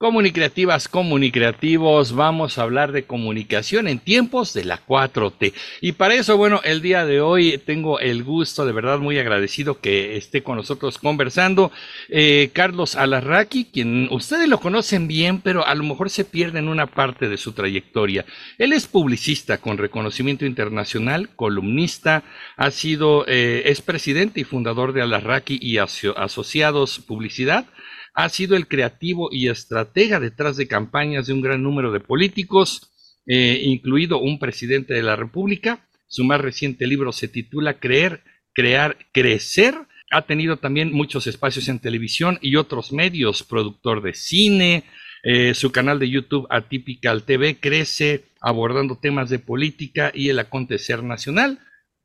Comunicativas, 0.00 0.88
comunicativos, 0.88 2.14
vamos 2.14 2.56
a 2.56 2.62
hablar 2.62 2.90
de 2.90 3.04
comunicación 3.04 3.86
en 3.86 3.98
tiempos 3.98 4.54
de 4.54 4.64
la 4.64 4.80
4T. 4.82 5.52
Y 5.82 5.92
para 5.92 6.14
eso, 6.14 6.38
bueno, 6.38 6.62
el 6.64 6.80
día 6.80 7.04
de 7.04 7.20
hoy 7.20 7.58
tengo 7.58 8.00
el 8.00 8.24
gusto, 8.24 8.64
de 8.64 8.72
verdad 8.72 8.98
muy 8.98 9.18
agradecido 9.18 9.78
que 9.78 10.16
esté 10.16 10.42
con 10.42 10.56
nosotros 10.56 10.96
conversando, 10.96 11.70
eh, 12.08 12.48
Carlos 12.54 12.96
Alarraqui, 12.96 13.66
quien 13.66 14.08
ustedes 14.10 14.48
lo 14.48 14.58
conocen 14.58 15.06
bien, 15.06 15.42
pero 15.42 15.66
a 15.66 15.74
lo 15.74 15.84
mejor 15.84 16.08
se 16.08 16.24
pierden 16.24 16.68
una 16.68 16.86
parte 16.86 17.28
de 17.28 17.36
su 17.36 17.52
trayectoria. 17.52 18.24
Él 18.56 18.72
es 18.72 18.86
publicista 18.86 19.58
con 19.58 19.76
reconocimiento 19.76 20.46
internacional, 20.46 21.28
columnista, 21.36 22.22
ha 22.56 22.70
sido, 22.70 23.26
eh, 23.28 23.64
es 23.66 23.82
presidente 23.82 24.40
y 24.40 24.44
fundador 24.44 24.94
de 24.94 25.02
Alarraqui 25.02 25.58
y 25.60 25.76
Asociados 25.76 27.00
Publicidad 27.00 27.66
ha 28.24 28.28
sido 28.28 28.56
el 28.56 28.68
creativo 28.68 29.30
y 29.32 29.48
estratega 29.48 30.20
detrás 30.20 30.56
de 30.56 30.68
campañas 30.68 31.26
de 31.26 31.32
un 31.32 31.40
gran 31.40 31.62
número 31.62 31.92
de 31.92 32.00
políticos, 32.00 32.90
eh, 33.26 33.60
incluido 33.64 34.18
un 34.18 34.38
presidente 34.38 34.94
de 34.94 35.02
la 35.02 35.16
República. 35.16 35.86
Su 36.06 36.24
más 36.24 36.40
reciente 36.40 36.86
libro 36.86 37.12
se 37.12 37.28
titula 37.28 37.78
Creer, 37.78 38.22
Crear, 38.52 38.96
Crecer. 39.12 39.74
Ha 40.10 40.22
tenido 40.22 40.58
también 40.58 40.92
muchos 40.92 41.26
espacios 41.26 41.68
en 41.68 41.78
televisión 41.78 42.38
y 42.42 42.56
otros 42.56 42.92
medios, 42.92 43.42
productor 43.42 44.02
de 44.02 44.14
cine. 44.14 44.84
Eh, 45.22 45.54
su 45.54 45.70
canal 45.70 45.98
de 45.98 46.10
YouTube 46.10 46.46
Atypical 46.50 47.22
TV 47.22 47.58
crece 47.60 48.24
abordando 48.40 48.96
temas 48.96 49.30
de 49.30 49.38
política 49.38 50.10
y 50.14 50.30
el 50.30 50.38
acontecer 50.38 51.02
nacional 51.02 51.60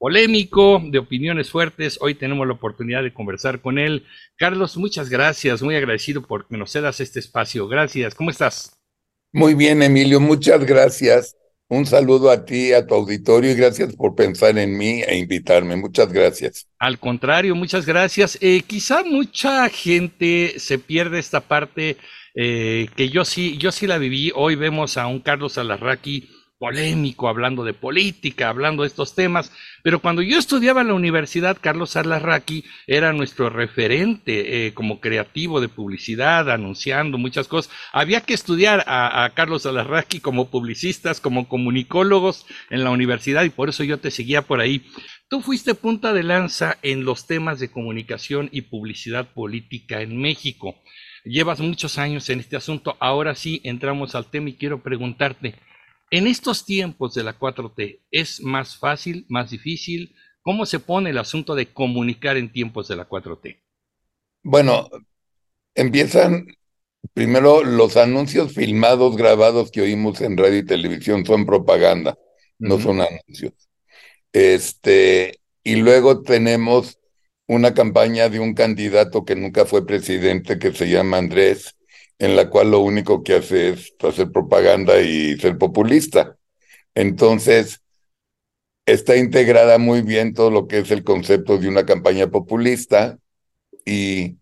polémico, 0.05 0.79
de 0.85 0.99
opiniones 0.99 1.49
fuertes. 1.49 1.97
Hoy 1.99 2.13
tenemos 2.13 2.45
la 2.45 2.53
oportunidad 2.53 3.01
de 3.01 3.11
conversar 3.11 3.59
con 3.59 3.79
él. 3.79 4.05
Carlos, 4.37 4.77
muchas 4.77 5.09
gracias, 5.09 5.63
muy 5.63 5.75
agradecido 5.75 6.21
por 6.21 6.47
que 6.47 6.57
nos 6.57 6.71
cedas 6.73 6.99
este 6.99 7.19
espacio. 7.19 7.67
Gracias, 7.67 8.13
¿cómo 8.13 8.29
estás? 8.29 8.77
Muy 9.33 9.55
bien, 9.55 9.81
Emilio, 9.81 10.19
muchas 10.19 10.63
gracias. 10.63 11.35
Un 11.69 11.87
saludo 11.87 12.29
a 12.29 12.45
ti, 12.45 12.71
a 12.71 12.85
tu 12.85 12.93
auditorio 12.93 13.49
y 13.49 13.55
gracias 13.55 13.95
por 13.95 14.13
pensar 14.13 14.55
en 14.59 14.77
mí 14.77 15.01
e 15.01 15.17
invitarme. 15.17 15.75
Muchas 15.75 16.13
gracias. 16.13 16.67
Al 16.77 16.99
contrario, 16.99 17.55
muchas 17.55 17.87
gracias. 17.87 18.37
Eh, 18.41 18.61
quizá 18.61 19.03
mucha 19.03 19.67
gente 19.69 20.59
se 20.59 20.77
pierde 20.77 21.17
esta 21.17 21.39
parte 21.39 21.97
eh, 22.35 22.89
que 22.95 23.09
yo 23.09 23.25
sí, 23.25 23.57
yo 23.57 23.71
sí 23.71 23.87
la 23.87 23.97
viví. 23.97 24.31
Hoy 24.35 24.53
vemos 24.53 24.97
a 24.97 25.07
un 25.07 25.19
Carlos 25.19 25.57
Alarraqui 25.57 26.29
polémico, 26.57 27.27
hablando 27.27 27.63
de 27.63 27.73
política, 27.73 28.49
hablando 28.49 28.83
de 28.83 28.87
estos 28.87 29.13
temas, 29.13 29.51
pero 29.83 29.99
cuando 29.99 30.21
yo 30.21 30.39
estudiaba 30.39 30.81
en 30.81 30.87
la 30.87 30.93
universidad, 30.93 31.57
Carlos 31.59 31.95
Alarraqui 31.95 32.63
era 32.87 33.13
nuestro 33.13 33.49
referente 33.49 34.67
eh, 34.67 34.73
como 34.73 34.99
creativo 34.99 35.61
de 35.61 35.69
publicidad, 35.69 36.49
anunciando 36.49 37.17
muchas 37.17 37.47
cosas. 37.47 37.71
Había 37.91 38.21
que 38.21 38.33
estudiar 38.33 38.83
a, 38.87 39.29
Carlos 39.35 39.65
Alarraqui 39.65 40.21
como 40.21 40.49
publicistas, 40.49 41.19
como 41.19 41.47
comunicólogos 41.47 42.45
en 42.69 42.83
la 42.83 42.89
universidad 42.89 43.43
y 43.43 43.49
por 43.49 43.69
eso 43.69 43.83
yo 43.83 43.99
te 43.99 44.11
seguía 44.11 44.41
por 44.41 44.59
ahí. 44.59 44.85
Tú 45.27 45.41
fuiste 45.41 45.75
punta 45.75 46.13
de 46.13 46.23
lanza 46.23 46.77
en 46.81 47.03
los 47.03 47.27
temas 47.27 47.59
de 47.59 47.69
comunicación 47.69 48.49
y 48.51 48.61
publicidad 48.61 49.27
política 49.33 50.01
en 50.01 50.17
México. 50.21 50.75
Llevas 51.25 51.59
muchos 51.59 51.97
años 51.97 52.29
en 52.29 52.39
este 52.39 52.55
asunto. 52.55 52.95
Ahora 52.99 53.35
sí 53.35 53.59
entramos 53.63 54.15
al 54.15 54.29
tema 54.29 54.49
y 54.49 54.53
quiero 54.53 54.83
preguntarte, 54.83 55.55
en 56.17 56.27
estos 56.27 56.65
tiempos 56.65 57.13
de 57.13 57.23
la 57.23 57.37
4T, 57.37 57.99
¿es 58.09 58.41
más 58.41 58.77
fácil, 58.77 59.25
más 59.27 59.49
difícil? 59.51 60.15
¿Cómo 60.41 60.65
se 60.65 60.79
pone 60.79 61.09
el 61.09 61.17
asunto 61.17 61.55
de 61.55 61.73
comunicar 61.73 62.37
en 62.37 62.53
tiempos 62.53 62.87
de 62.87 62.95
la 62.95 63.09
4T? 63.09 63.61
Bueno, 64.41 64.87
empiezan 65.73 66.47
primero 67.13 67.65
los 67.65 67.97
anuncios 67.97 68.53
filmados, 68.53 69.17
grabados 69.17 69.71
que 69.71 69.81
oímos 69.81 70.21
en 70.21 70.37
radio 70.37 70.59
y 70.59 70.65
televisión 70.65 71.25
son 71.25 71.45
propaganda, 71.45 72.17
no 72.59 72.79
son 72.79 73.01
anuncios. 73.01 73.51
Este, 74.31 75.41
y 75.65 75.75
luego 75.75 76.21
tenemos 76.21 76.97
una 77.45 77.73
campaña 77.73 78.29
de 78.29 78.39
un 78.39 78.53
candidato 78.53 79.25
que 79.25 79.35
nunca 79.35 79.65
fue 79.65 79.85
presidente 79.85 80.59
que 80.59 80.71
se 80.71 80.87
llama 80.89 81.17
Andrés, 81.17 81.74
en 82.19 82.35
la 82.35 82.49
cual 82.49 82.71
lo 82.71 82.79
único 82.79 83.23
que 83.23 83.35
hace 83.35 83.69
es 83.69 83.95
hacer 84.01 84.31
propaganda 84.31 85.01
y 85.01 85.37
ser 85.37 85.57
populista. 85.57 86.37
Entonces, 86.95 87.81
está 88.85 89.17
integrada 89.17 89.77
muy 89.77 90.01
bien 90.01 90.33
todo 90.33 90.51
lo 90.51 90.67
que 90.67 90.79
es 90.79 90.91
el 90.91 91.03
concepto 91.03 91.57
de 91.57 91.67
una 91.67 91.85
campaña 91.85 92.27
populista 92.29 93.17
y, 93.85 94.37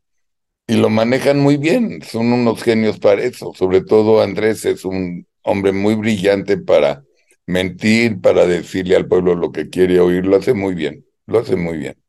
y 0.67 0.78
lo 0.78 0.89
manejan 0.89 1.39
muy 1.39 1.57
bien. 1.57 2.01
Son 2.03 2.34
unos 2.34 2.63
genios 2.63 3.00
para 3.00 3.23
eso. 3.23 3.53
Sobre 3.56 3.81
todo 3.84 4.22
Andrés 4.22 4.66
es 4.66 4.85
un 4.85 5.28
hombre 5.44 5.73
muy 5.73 5.95
brillante 5.95 6.57
para 6.57 7.03
mentir, 7.47 8.22
para 8.22 8.47
decirle 8.47 8.95
al 8.95 9.07
pueblo 9.07 9.35
lo 9.35 9.51
que 9.51 9.69
quiere 9.69 10.00
oír. 10.00 10.25
Lo 10.25 10.38
hace 10.38 10.53
muy 10.53 10.75
bien, 10.75 11.05
lo 11.28 11.40
hace 11.40 11.55
muy 11.57 11.78
bien. 11.79 12.03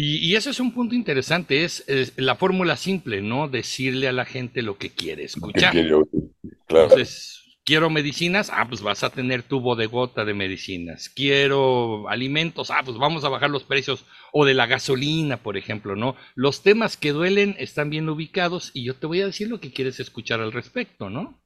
Y, 0.00 0.36
ese 0.36 0.50
es 0.50 0.60
un 0.60 0.72
punto 0.72 0.94
interesante, 0.94 1.64
es, 1.64 1.84
la 2.16 2.36
fórmula 2.36 2.76
simple, 2.76 3.20
¿no? 3.20 3.48
Decirle 3.48 4.06
a 4.06 4.12
la 4.12 4.24
gente 4.24 4.62
lo 4.62 4.78
que 4.78 4.90
quiere 4.90 5.24
escuchar. 5.24 5.74
Entonces, 5.76 7.58
quiero 7.64 7.90
medicinas, 7.90 8.48
ah, 8.54 8.66
pues 8.68 8.80
vas 8.80 9.02
a 9.02 9.10
tener 9.10 9.42
tu 9.42 9.58
bodegota 9.58 10.24
de 10.24 10.34
medicinas. 10.34 11.08
Quiero 11.08 12.08
alimentos, 12.08 12.70
ah, 12.70 12.82
pues 12.84 12.96
vamos 12.96 13.24
a 13.24 13.28
bajar 13.28 13.50
los 13.50 13.64
precios. 13.64 14.04
O 14.32 14.44
de 14.44 14.54
la 14.54 14.66
gasolina, 14.66 15.38
por 15.38 15.56
ejemplo, 15.56 15.96
¿no? 15.96 16.14
Los 16.36 16.62
temas 16.62 16.96
que 16.96 17.10
duelen 17.10 17.56
están 17.58 17.90
bien 17.90 18.08
ubicados 18.08 18.70
y 18.74 18.84
yo 18.84 18.94
te 18.94 19.08
voy 19.08 19.22
a 19.22 19.26
decir 19.26 19.48
lo 19.48 19.58
que 19.58 19.72
quieres 19.72 19.98
escuchar 19.98 20.40
al 20.40 20.52
respecto, 20.52 21.10
¿no? 21.10 21.42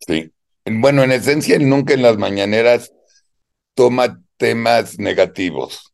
Sí. 0.00 0.32
Bueno, 0.64 1.04
en 1.04 1.12
esencia, 1.12 1.56
nunca 1.60 1.94
en 1.94 2.02
las 2.02 2.18
mañaneras 2.18 2.92
toma 3.76 4.20
temas 4.38 4.98
negativos 4.98 5.92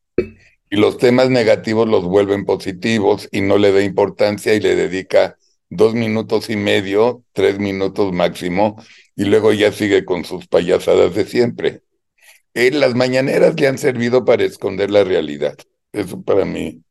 y 0.71 0.77
los 0.77 0.99
temas 0.99 1.31
negativos 1.31 1.89
los 1.89 2.05
vuelven 2.05 2.45
positivos 2.45 3.29
y 3.33 3.41
no 3.41 3.59
le 3.59 3.73
da 3.73 3.83
importancia 3.83 4.55
y 4.55 4.61
le 4.61 4.77
dedica 4.77 5.37
dos 5.71 5.95
minutos 5.95 6.51
y 6.51 6.57
medio, 6.57 7.25
tres 7.33 7.59
minutos 7.59 8.13
máximo, 8.13 8.83
y 9.17 9.25
luego 9.25 9.53
ya 9.53 9.73
sigue 9.73 10.05
con 10.05 10.25
sus 10.25 10.47
payasadas 10.47 11.15
de 11.15 11.25
siempre. 11.25 11.83
En 12.55 12.81
las 12.81 12.95
mañaneras 12.95 13.59
le 13.61 13.69
han 13.69 13.79
servido 13.79 14.25
para 14.25 14.45
esconder 14.45 14.91
la 14.91 15.05
realidad. 15.05 15.57
Eso 15.93 16.23
para 16.23 16.45
mí. 16.45 16.83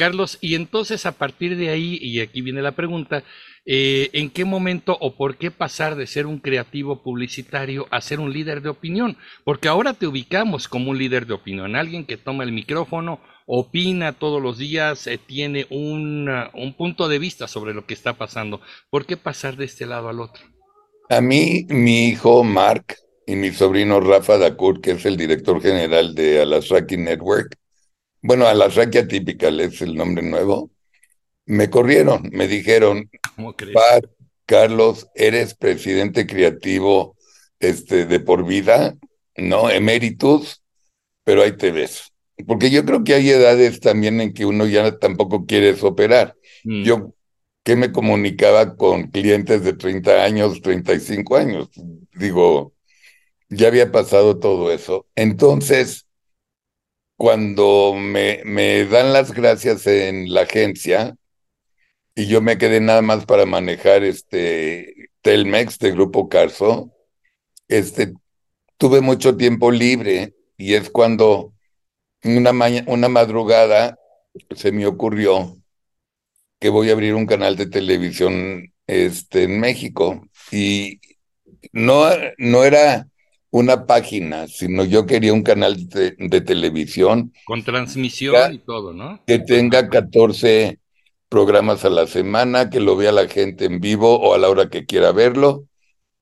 Carlos, 0.00 0.38
y 0.40 0.54
entonces 0.54 1.04
a 1.04 1.12
partir 1.12 1.58
de 1.58 1.68
ahí, 1.68 1.98
y 2.00 2.20
aquí 2.20 2.40
viene 2.40 2.62
la 2.62 2.72
pregunta, 2.72 3.22
eh, 3.66 4.08
¿en 4.14 4.30
qué 4.30 4.46
momento 4.46 4.96
o 4.98 5.14
por 5.14 5.36
qué 5.36 5.50
pasar 5.50 5.94
de 5.94 6.06
ser 6.06 6.24
un 6.24 6.38
creativo 6.38 7.02
publicitario 7.02 7.86
a 7.90 8.00
ser 8.00 8.18
un 8.18 8.32
líder 8.32 8.62
de 8.62 8.70
opinión? 8.70 9.18
Porque 9.44 9.68
ahora 9.68 9.92
te 9.92 10.06
ubicamos 10.06 10.68
como 10.68 10.90
un 10.90 10.96
líder 10.96 11.26
de 11.26 11.34
opinión, 11.34 11.76
alguien 11.76 12.06
que 12.06 12.16
toma 12.16 12.44
el 12.44 12.52
micrófono, 12.52 13.20
opina 13.44 14.14
todos 14.14 14.40
los 14.40 14.56
días, 14.56 15.06
eh, 15.06 15.18
tiene 15.18 15.66
un, 15.68 16.30
un 16.54 16.72
punto 16.78 17.06
de 17.06 17.18
vista 17.18 17.46
sobre 17.46 17.74
lo 17.74 17.84
que 17.84 17.92
está 17.92 18.14
pasando. 18.14 18.62
¿Por 18.88 19.04
qué 19.04 19.18
pasar 19.18 19.58
de 19.58 19.66
este 19.66 19.84
lado 19.84 20.08
al 20.08 20.20
otro? 20.20 20.42
A 21.10 21.20
mí, 21.20 21.66
mi 21.68 22.08
hijo 22.08 22.42
Mark 22.42 22.96
y 23.26 23.36
mi 23.36 23.50
sobrino 23.50 24.00
Rafa 24.00 24.38
Dakur, 24.38 24.80
que 24.80 24.92
es 24.92 25.04
el 25.04 25.18
director 25.18 25.60
general 25.60 26.14
de 26.14 26.40
Alasraki 26.40 26.96
Network, 26.96 27.54
bueno, 28.22 28.46
Alasraki 28.46 28.98
Atypical 28.98 29.60
es 29.60 29.80
el 29.82 29.94
nombre 29.94 30.22
nuevo, 30.22 30.70
me 31.46 31.70
corrieron, 31.70 32.28
me 32.32 32.46
dijeron, 32.46 33.10
Carlos, 34.46 35.08
eres 35.14 35.54
presidente 35.54 36.26
creativo 36.26 37.16
este, 37.58 38.06
de 38.06 38.20
por 38.20 38.46
vida, 38.46 38.96
¿no? 39.36 39.70
Emeritus, 39.70 40.62
pero 41.24 41.42
ahí 41.42 41.56
te 41.56 41.70
ves. 41.70 42.12
Porque 42.46 42.70
yo 42.70 42.84
creo 42.84 43.04
que 43.04 43.14
hay 43.14 43.30
edades 43.30 43.80
también 43.80 44.20
en 44.20 44.32
que 44.32 44.46
uno 44.46 44.66
ya 44.66 44.98
tampoco 44.98 45.46
quiere 45.46 45.76
operar. 45.82 46.36
Mm. 46.64 46.82
Yo 46.82 47.14
que 47.62 47.76
me 47.76 47.92
comunicaba 47.92 48.76
con 48.76 49.08
clientes 49.10 49.62
de 49.62 49.74
30 49.74 50.24
años, 50.24 50.62
35 50.62 51.36
años. 51.36 51.68
Digo, 52.14 52.72
ya 53.48 53.68
había 53.68 53.92
pasado 53.92 54.38
todo 54.38 54.72
eso. 54.72 55.06
Entonces, 55.14 56.06
cuando 57.20 57.92
me, 57.94 58.40
me 58.46 58.86
dan 58.86 59.12
las 59.12 59.32
gracias 59.32 59.86
en 59.86 60.32
la 60.32 60.40
agencia, 60.40 61.14
y 62.14 62.28
yo 62.28 62.40
me 62.40 62.56
quedé 62.56 62.80
nada 62.80 63.02
más 63.02 63.26
para 63.26 63.44
manejar 63.44 64.04
este 64.04 65.10
Telmex 65.20 65.78
de 65.80 65.90
Grupo 65.92 66.30
Carso. 66.30 66.90
Este, 67.68 68.14
tuve 68.78 69.02
mucho 69.02 69.36
tiempo 69.36 69.70
libre 69.70 70.34
y 70.56 70.72
es 70.72 70.88
cuando 70.88 71.52
una, 72.24 72.52
una 72.86 73.08
madrugada 73.10 73.98
se 74.56 74.72
me 74.72 74.86
ocurrió 74.86 75.58
que 76.58 76.70
voy 76.70 76.88
a 76.88 76.94
abrir 76.94 77.14
un 77.14 77.26
canal 77.26 77.54
de 77.54 77.66
televisión 77.66 78.72
este, 78.86 79.42
en 79.42 79.60
México 79.60 80.26
y 80.50 81.02
no, 81.72 82.08
no 82.38 82.64
era 82.64 83.09
una 83.50 83.86
página, 83.86 84.46
sino 84.46 84.84
yo 84.84 85.06
quería 85.06 85.32
un 85.32 85.42
canal 85.42 85.88
de, 85.88 86.40
televisión. 86.40 87.32
Con 87.44 87.64
transmisión 87.64 88.54
y 88.54 88.58
todo, 88.58 88.92
¿no? 88.92 89.20
Que 89.26 89.38
tenga 89.38 89.88
14 89.88 90.78
programas 91.28 91.84
a 91.84 91.90
la 91.90 92.06
semana, 92.06 92.70
que 92.70 92.80
lo 92.80 92.96
vea 92.96 93.12
la 93.12 93.28
gente 93.28 93.64
en 93.64 93.80
vivo 93.80 94.18
o 94.20 94.34
a 94.34 94.38
la 94.38 94.48
hora 94.48 94.68
que 94.68 94.86
quiera 94.86 95.12
verlo 95.12 95.66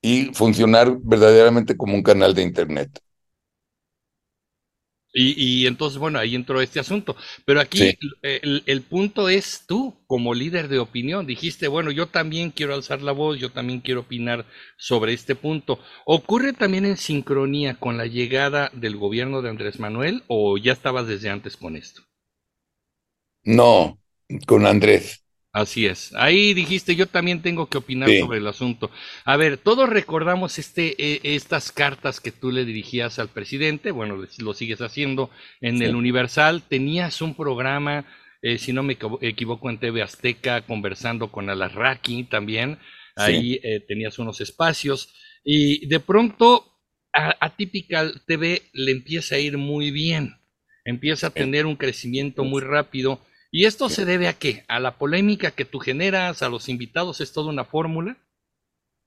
y 0.00 0.26
funcionar 0.32 0.98
verdaderamente 1.02 1.76
como 1.76 1.94
un 1.94 2.02
canal 2.02 2.34
de 2.34 2.42
Internet. 2.42 3.00
Y, 5.20 5.66
entonces, 5.66 5.98
bueno, 5.98 6.18
ahí 6.18 6.34
entró 6.34 6.60
este 6.60 6.78
asunto. 6.78 7.16
Pero 7.44 7.60
aquí 7.60 7.98
el, 8.22 8.62
el, 8.66 8.82
punto 8.82 9.28
es 9.28 9.64
tú, 9.66 9.96
como 10.06 10.32
líder 10.32 10.68
de 10.68 10.78
opinión, 10.78 11.26
dijiste, 11.26 11.66
bueno, 11.66 11.90
yo 11.90 12.06
también 12.06 12.50
quiero 12.50 12.74
alzar 12.74 13.02
la 13.02 13.12
voz, 13.12 13.38
yo 13.38 13.50
también 13.50 13.80
quiero 13.80 14.00
opinar 14.00 14.46
sobre 14.76 15.12
este 15.12 15.34
punto. 15.34 15.80
¿Ocurre 16.04 16.52
también 16.52 16.86
en 16.86 16.96
sincronía 16.96 17.74
con 17.74 17.96
la 17.96 18.06
llegada 18.06 18.70
del 18.74 18.96
gobierno 18.96 19.42
de 19.42 19.50
Andrés 19.50 19.80
Manuel 19.80 20.22
o 20.28 20.56
ya 20.56 20.72
estabas 20.72 21.06
desde 21.08 21.30
antes 21.30 21.56
con 21.56 21.76
esto? 21.76 22.02
No, 23.42 23.98
con 24.46 24.66
Andrés. 24.66 25.24
Así 25.52 25.86
es. 25.86 26.12
Ahí 26.14 26.52
dijiste, 26.52 26.94
yo 26.94 27.06
también 27.06 27.40
tengo 27.40 27.68
que 27.68 27.78
opinar 27.78 28.10
sobre 28.20 28.38
el 28.38 28.46
asunto. 28.46 28.90
A 29.24 29.36
ver, 29.36 29.56
todos 29.56 29.88
recordamos 29.88 30.58
este, 30.58 30.94
eh, 31.02 31.20
estas 31.22 31.72
cartas 31.72 32.20
que 32.20 32.32
tú 32.32 32.52
le 32.52 32.66
dirigías 32.66 33.18
al 33.18 33.28
presidente, 33.28 33.90
bueno, 33.90 34.22
lo 34.38 34.54
sigues 34.54 34.80
haciendo 34.82 35.30
en 35.60 35.82
el 35.82 35.96
Universal. 35.96 36.62
Tenías 36.68 37.22
un 37.22 37.34
programa, 37.34 38.04
eh, 38.42 38.58
si 38.58 38.74
no 38.74 38.82
me 38.82 38.98
equivoco, 39.22 39.70
en 39.70 39.78
TV 39.78 40.02
Azteca, 40.02 40.60
conversando 40.66 41.32
con 41.32 41.48
Alarraqui 41.48 42.24
también. 42.24 42.78
Ahí 43.16 43.58
eh, 43.62 43.80
tenías 43.80 44.18
unos 44.18 44.42
espacios. 44.42 45.14
Y 45.42 45.86
de 45.86 45.98
pronto 45.98 46.78
a, 47.12 47.34
a 47.40 47.56
Typical 47.56 48.22
TV 48.26 48.62
le 48.74 48.92
empieza 48.92 49.36
a 49.36 49.38
ir 49.38 49.56
muy 49.56 49.90
bien. 49.90 50.36
Empieza 50.84 51.28
a 51.28 51.30
tener 51.30 51.64
un 51.64 51.76
crecimiento 51.76 52.44
muy 52.44 52.60
rápido 52.60 53.20
¿Y 53.50 53.64
esto 53.64 53.88
se 53.88 54.04
debe 54.04 54.28
a 54.28 54.34
qué? 54.34 54.64
¿A 54.68 54.78
la 54.78 54.98
polémica 54.98 55.50
que 55.50 55.64
tú 55.64 55.78
generas? 55.78 56.42
¿A 56.42 56.48
los 56.48 56.68
invitados? 56.68 57.20
¿Es 57.20 57.32
toda 57.32 57.48
una 57.48 57.64
fórmula? 57.64 58.18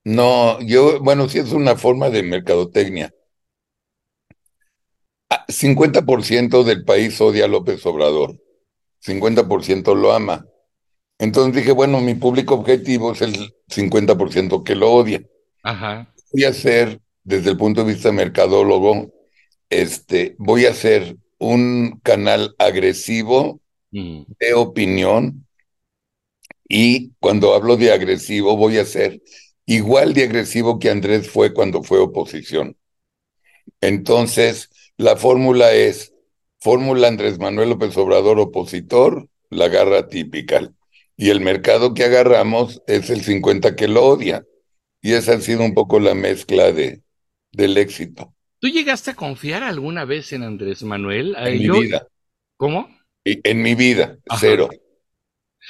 No, 0.04 0.60
yo, 0.60 1.00
bueno, 1.00 1.28
sí 1.28 1.38
es 1.38 1.52
una 1.52 1.76
forma 1.76 2.10
de 2.10 2.24
mercadotecnia. 2.24 3.14
50% 5.48 6.60
ah, 6.60 6.64
del 6.64 6.84
país 6.84 7.20
odia 7.20 7.44
a 7.44 7.48
López 7.48 7.84
Obrador, 7.86 8.36
50% 9.00 9.94
lo 9.94 10.12
ama. 10.12 10.46
Entonces 11.18 11.54
dije, 11.54 11.72
bueno, 11.72 12.00
mi 12.00 12.14
público 12.14 12.54
objetivo 12.54 13.12
es 13.12 13.22
el 13.22 13.54
50% 13.68 14.64
que 14.64 14.74
lo 14.74 14.90
odia. 14.90 15.22
Ajá. 15.62 16.12
Voy 16.32 16.44
a 16.44 16.48
hacer, 16.48 17.00
desde 17.22 17.50
el 17.50 17.56
punto 17.56 17.84
de 17.84 17.92
vista 17.92 18.10
mercadólogo, 18.10 19.12
este, 19.70 20.34
voy 20.38 20.66
a 20.66 20.70
hacer 20.70 21.16
un 21.38 22.00
canal 22.02 22.54
agresivo 22.58 23.61
de 23.92 24.54
opinión 24.54 25.46
y 26.68 27.12
cuando 27.20 27.54
hablo 27.54 27.76
de 27.76 27.92
agresivo 27.92 28.56
voy 28.56 28.78
a 28.78 28.84
ser 28.84 29.20
igual 29.66 30.14
de 30.14 30.24
agresivo 30.24 30.78
que 30.78 30.90
Andrés 30.90 31.28
fue 31.30 31.52
cuando 31.52 31.82
fue 31.82 31.98
oposición. 31.98 32.76
Entonces, 33.80 34.70
la 34.96 35.16
fórmula 35.16 35.72
es 35.72 36.14
fórmula 36.60 37.08
Andrés 37.08 37.38
Manuel 37.38 37.70
López 37.70 37.96
Obrador 37.96 38.38
opositor, 38.38 39.28
la 39.50 39.68
garra 39.68 40.08
típica. 40.08 40.72
Y 41.16 41.30
el 41.30 41.40
mercado 41.40 41.94
que 41.94 42.04
agarramos 42.04 42.82
es 42.86 43.10
el 43.10 43.22
50 43.22 43.76
que 43.76 43.88
lo 43.88 44.04
odia. 44.04 44.44
Y 45.02 45.12
esa 45.12 45.34
ha 45.34 45.40
sido 45.40 45.62
un 45.62 45.74
poco 45.74 46.00
la 46.00 46.14
mezcla 46.14 46.72
de, 46.72 47.02
del 47.50 47.76
éxito. 47.76 48.34
¿Tú 48.60 48.68
llegaste 48.68 49.10
a 49.10 49.14
confiar 49.14 49.62
alguna 49.62 50.04
vez 50.04 50.32
en 50.32 50.44
Andrés 50.44 50.82
Manuel? 50.82 51.34
En 51.38 51.58
mi 51.58 51.68
vida. 51.68 52.06
¿Cómo? 52.56 52.88
En 53.24 53.62
mi 53.62 53.74
vida, 53.74 54.18
cero. 54.38 54.68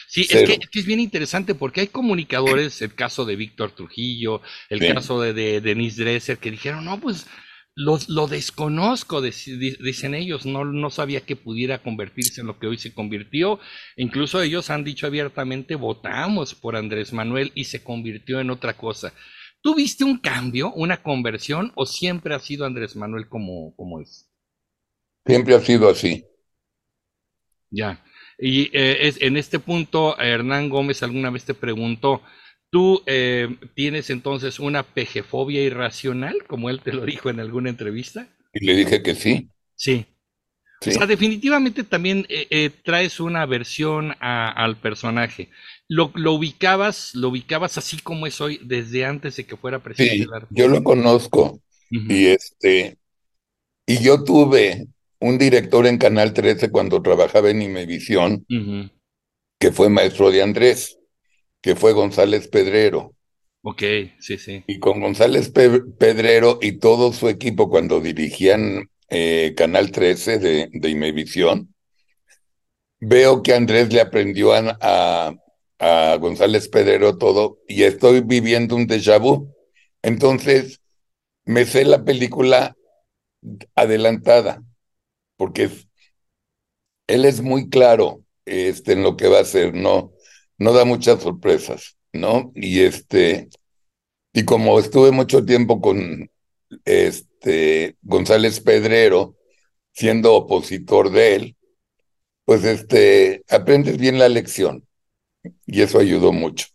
Sí, 0.08 0.22
Es, 0.22 0.28
que, 0.28 0.58
es, 0.72 0.86
bien 0.86 1.00
interesante 1.00 1.54
porque 1.54 1.82
hay 1.82 1.86
comunicadores, 1.88 2.80
el 2.80 2.94
caso 2.94 3.24
de 3.24 3.36
Víctor 3.36 3.74
Trujillo, 3.74 4.40
el 4.70 4.80
caso 4.94 5.20
de, 5.20 5.34
de, 5.34 5.60
Denise 5.60 6.02
Dresser, 6.02 6.38
que 6.38 6.50
dijeron, 6.50 6.84
no, 6.84 6.98
pues 6.98 7.26
lo, 7.74 7.98
lo 8.08 8.26
desconozco, 8.26 9.20
dicen 9.22 10.14
ellos, 10.14 10.46
no, 10.46 10.64
no 10.64 10.90
sabía 10.90 11.22
que 11.22 11.36
pudiera 11.36 11.82
convertirse 11.82 12.40
en 12.40 12.46
lo 12.46 12.58
que 12.58 12.66
hoy 12.66 12.78
se 12.78 12.92
convirtió. 12.92 13.60
Incluso 13.96 14.42
ellos 14.42 14.70
han 14.70 14.84
dicho 14.84 15.06
abiertamente, 15.06 15.74
votamos 15.74 16.54
por 16.54 16.76
Andrés 16.76 17.12
Manuel 17.12 17.52
y 17.54 17.64
se 17.64 17.82
convirtió 17.82 18.40
en 18.40 18.50
otra 18.50 18.76
cosa. 18.76 19.12
¿Tuviste 19.62 20.04
un 20.04 20.18
cambio, 20.18 20.72
una 20.72 21.02
conversión 21.02 21.72
o 21.74 21.86
siempre 21.86 22.34
ha 22.34 22.40
sido 22.40 22.66
Andrés 22.66 22.96
Manuel 22.96 23.28
como, 23.28 23.74
como 23.76 24.00
es? 24.00 24.28
Siempre 25.24 25.54
ha 25.54 25.60
sido 25.60 25.88
así. 25.88 26.24
Ya. 27.72 28.04
Y 28.38 28.70
eh, 28.76 29.08
es, 29.08 29.20
en 29.20 29.36
este 29.36 29.58
punto, 29.58 30.18
Hernán 30.18 30.68
Gómez 30.68 31.02
alguna 31.02 31.30
vez 31.30 31.44
te 31.44 31.54
preguntó, 31.54 32.22
¿tú 32.70 33.02
eh, 33.06 33.48
tienes 33.74 34.10
entonces 34.10 34.60
una 34.60 34.82
pejefobia 34.82 35.62
irracional, 35.62 36.44
como 36.46 36.70
él 36.70 36.80
te 36.80 36.92
lo 36.92 37.04
dijo 37.04 37.30
en 37.30 37.40
alguna 37.40 37.70
entrevista? 37.70 38.28
Y 38.52 38.66
le 38.66 38.76
dije 38.76 39.02
que 39.02 39.14
sí. 39.14 39.48
Sí. 39.74 40.06
O 40.84 40.90
sea, 40.90 41.06
definitivamente 41.06 41.84
también 41.84 42.26
eh, 42.28 42.70
traes 42.84 43.20
una 43.20 43.46
versión 43.46 44.14
al 44.18 44.76
personaje. 44.78 45.48
Lo, 45.86 46.10
lo, 46.14 46.32
ubicabas, 46.32 47.14
lo 47.14 47.28
ubicabas 47.28 47.78
así 47.78 47.98
como 47.98 48.26
es 48.26 48.40
hoy 48.40 48.58
desde 48.64 49.04
antes 49.04 49.36
de 49.36 49.44
que 49.44 49.56
fuera 49.56 49.78
presidente. 49.78 50.24
Sí, 50.24 50.46
yo 50.50 50.66
lo 50.66 50.82
conozco. 50.82 51.60
Y 51.88 52.26
este, 52.26 52.98
y 53.86 54.02
yo 54.02 54.24
tuve 54.24 54.88
un 55.22 55.38
director 55.38 55.86
en 55.86 55.98
Canal 55.98 56.32
13 56.32 56.70
cuando 56.70 57.00
trabajaba 57.00 57.48
en 57.48 57.62
Imevisión, 57.62 58.44
que 59.58 59.70
fue 59.70 59.88
maestro 59.88 60.32
de 60.32 60.42
Andrés, 60.42 60.98
que 61.62 61.76
fue 61.76 61.92
González 61.92 62.48
Pedrero. 62.48 63.14
Ok, 63.62 63.82
sí, 64.18 64.36
sí. 64.36 64.64
Y 64.66 64.80
con 64.80 65.00
González 65.00 65.50
Pedrero 65.50 66.58
y 66.60 66.72
todo 66.72 67.12
su 67.12 67.28
equipo 67.28 67.70
cuando 67.70 68.00
dirigían 68.00 68.90
eh, 69.08 69.54
Canal 69.56 69.92
13 69.92 70.40
de, 70.40 70.68
de 70.72 70.90
Imevisión, 70.90 71.72
veo 72.98 73.42
que 73.42 73.54
Andrés 73.54 73.92
le 73.92 74.00
aprendió 74.00 74.52
a, 74.52 75.36
a 75.78 76.16
González 76.16 76.68
Pedrero 76.68 77.16
todo 77.16 77.58
y 77.68 77.84
estoy 77.84 78.22
viviendo 78.22 78.74
un 78.74 78.88
déjà 78.88 79.20
vu. 79.20 79.54
Entonces, 80.02 80.80
me 81.44 81.64
sé 81.64 81.84
la 81.84 82.02
película 82.04 82.74
adelantada 83.76 84.62
porque 85.42 85.68
él 87.08 87.24
es 87.24 87.40
muy 87.40 87.68
claro 87.68 88.24
este, 88.44 88.92
en 88.92 89.02
lo 89.02 89.16
que 89.16 89.26
va 89.26 89.38
a 89.38 89.42
hacer, 89.42 89.74
no, 89.74 90.12
no 90.56 90.72
da 90.72 90.84
muchas 90.84 91.20
sorpresas, 91.20 91.96
¿no? 92.12 92.52
Y 92.54 92.82
este, 92.82 93.48
y 94.32 94.44
como 94.44 94.78
estuve 94.78 95.10
mucho 95.10 95.44
tiempo 95.44 95.80
con 95.80 96.30
este 96.84 97.96
González 98.02 98.60
Pedrero, 98.60 99.36
siendo 99.92 100.32
opositor 100.34 101.10
de 101.10 101.34
él, 101.34 101.56
pues 102.44 102.62
este, 102.62 103.42
aprendes 103.50 103.98
bien 103.98 104.20
la 104.20 104.28
lección. 104.28 104.86
Y 105.66 105.82
eso 105.82 105.98
ayudó 105.98 106.30
mucho. 106.32 106.66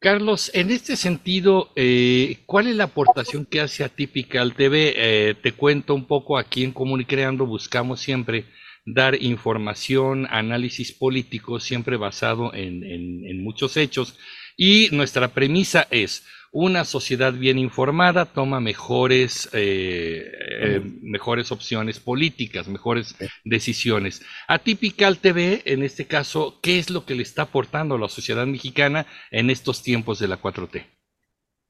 Carlos, 0.00 0.50
en 0.54 0.70
este 0.70 0.96
sentido, 0.96 1.72
eh, 1.76 2.38
¿cuál 2.46 2.68
es 2.68 2.74
la 2.74 2.84
aportación 2.84 3.44
que 3.44 3.60
hace 3.60 3.84
a 3.84 3.90
Typical 3.90 4.54
TV? 4.54 4.94
Eh, 4.96 5.34
te 5.34 5.52
cuento 5.52 5.94
un 5.94 6.06
poco 6.06 6.38
aquí 6.38 6.64
en 6.64 6.72
Comunicreando, 6.72 7.44
buscamos 7.44 8.00
siempre 8.00 8.46
dar 8.86 9.22
información, 9.22 10.26
análisis 10.30 10.92
político, 10.92 11.60
siempre 11.60 11.98
basado 11.98 12.54
en 12.54 13.44
muchos 13.44 13.76
hechos. 13.76 14.18
Y 14.56 14.88
nuestra 14.92 15.28
premisa 15.28 15.86
es, 15.90 16.24
una 16.52 16.84
sociedad 16.84 17.32
bien 17.32 17.58
informada 17.58 18.26
toma 18.26 18.60
mejores, 18.60 19.48
eh, 19.52 20.32
eh, 20.62 20.80
mejores 21.02 21.52
opciones 21.52 22.00
políticas, 22.00 22.66
mejores 22.66 23.14
decisiones. 23.44 24.22
A 24.48 24.58
Typical 24.58 25.18
TV, 25.18 25.62
en 25.64 25.82
este 25.82 26.06
caso, 26.06 26.58
¿qué 26.60 26.78
es 26.78 26.90
lo 26.90 27.06
que 27.06 27.14
le 27.14 27.22
está 27.22 27.42
aportando 27.42 27.94
a 27.94 27.98
la 27.98 28.08
sociedad 28.08 28.46
mexicana 28.46 29.06
en 29.30 29.50
estos 29.50 29.82
tiempos 29.82 30.18
de 30.18 30.28
la 30.28 30.40
4T? 30.40 30.86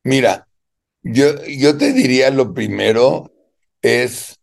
Mira, 0.04 0.46
yo, 1.02 1.44
yo 1.46 1.76
te 1.76 1.92
diría 1.92 2.30
lo 2.30 2.54
primero 2.54 3.30
es 3.82 4.38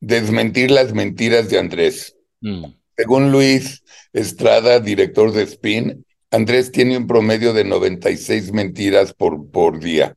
desmentir 0.00 0.70
las 0.70 0.92
mentiras 0.92 1.48
de 1.48 1.58
Andrés. 1.58 2.16
Mm. 2.40 2.66
Según 2.96 3.32
Luis 3.32 3.82
Estrada, 4.12 4.80
director 4.80 5.32
de 5.32 5.44
Spin, 5.44 6.04
Andrés 6.30 6.70
tiene 6.70 6.96
un 6.96 7.06
promedio 7.06 7.52
de 7.52 7.64
96 7.64 8.52
mentiras 8.52 9.12
por, 9.14 9.50
por 9.50 9.80
día. 9.80 10.16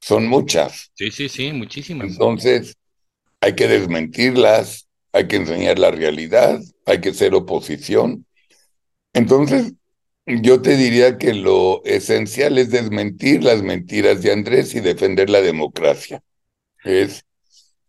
Son 0.00 0.26
muchas. 0.26 0.90
Sí, 0.94 1.10
sí, 1.10 1.28
sí, 1.28 1.52
muchísimas. 1.52 2.08
Entonces, 2.08 2.76
hay 3.40 3.54
que 3.54 3.68
desmentirlas, 3.68 4.88
hay 5.12 5.28
que 5.28 5.36
enseñar 5.36 5.78
la 5.78 5.90
realidad, 5.90 6.60
hay 6.86 7.00
que 7.00 7.14
ser 7.14 7.34
oposición. 7.34 8.26
Entonces, 9.12 9.74
yo 10.26 10.62
te 10.62 10.76
diría 10.76 11.18
que 11.18 11.34
lo 11.34 11.84
esencial 11.84 12.58
es 12.58 12.70
desmentir 12.70 13.44
las 13.44 13.62
mentiras 13.62 14.22
de 14.22 14.32
Andrés 14.32 14.74
y 14.74 14.80
defender 14.80 15.30
la 15.30 15.42
democracia. 15.42 16.22
Es 16.84 17.24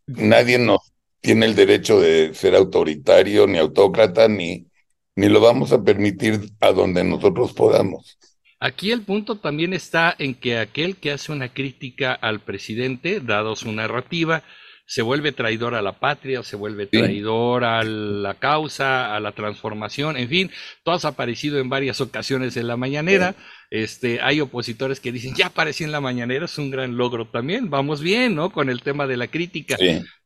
nadie 0.05 0.59
nos 0.59 0.91
tiene 1.21 1.45
el 1.45 1.55
derecho 1.55 1.99
de 1.99 2.33
ser 2.33 2.55
autoritario, 2.55 3.47
ni 3.47 3.57
autócrata, 3.57 4.27
ni 4.27 4.67
ni 5.15 5.29
lo 5.29 5.39
vamos 5.39 5.71
a 5.71 5.83
permitir 5.83 6.39
a 6.59 6.71
donde 6.71 7.03
nosotros 7.03 7.53
podamos. 7.53 8.17
Aquí 8.59 8.91
el 8.91 9.01
punto 9.01 9.39
también 9.39 9.73
está 9.73 10.15
en 10.17 10.35
que 10.35 10.57
aquel 10.57 10.95
que 10.95 11.11
hace 11.11 11.31
una 11.31 11.49
crítica 11.49 12.13
al 12.13 12.39
presidente, 12.39 13.19
dado 13.19 13.55
su 13.55 13.71
narrativa, 13.71 14.43
se 14.85 15.01
vuelve 15.01 15.31
traidor 15.31 15.75
a 15.75 15.81
la 15.81 15.99
patria, 15.99 16.43
se 16.43 16.55
vuelve 16.55 16.87
traidor 16.87 17.63
a 17.63 17.83
la 17.83 18.33
causa, 18.35 19.15
a 19.15 19.19
la 19.19 19.31
transformación, 19.31 20.17
en 20.17 20.29
fin, 20.29 20.51
todo 20.83 20.99
ha 21.03 21.09
aparecido 21.09 21.59
en 21.59 21.69
varias 21.69 22.01
ocasiones 22.01 22.57
en 22.57 22.67
la 22.67 22.77
mañanera. 22.77 23.35
Este, 23.71 24.21
hay 24.21 24.39
opositores 24.39 24.99
que 24.99 25.11
dicen, 25.11 25.33
ya 25.35 25.47
aparecí 25.47 25.83
en 25.83 25.91
la 25.91 26.01
mañanera, 26.01 26.45
es 26.45 26.59
un 26.59 26.69
gran 26.69 26.95
logro 26.95 27.27
también, 27.27 27.71
vamos 27.71 28.01
bien, 28.01 28.35
¿no? 28.35 28.51
Con 28.51 28.69
el 28.69 28.83
tema 28.83 29.07
de 29.07 29.17
la 29.17 29.27
crítica. 29.27 29.77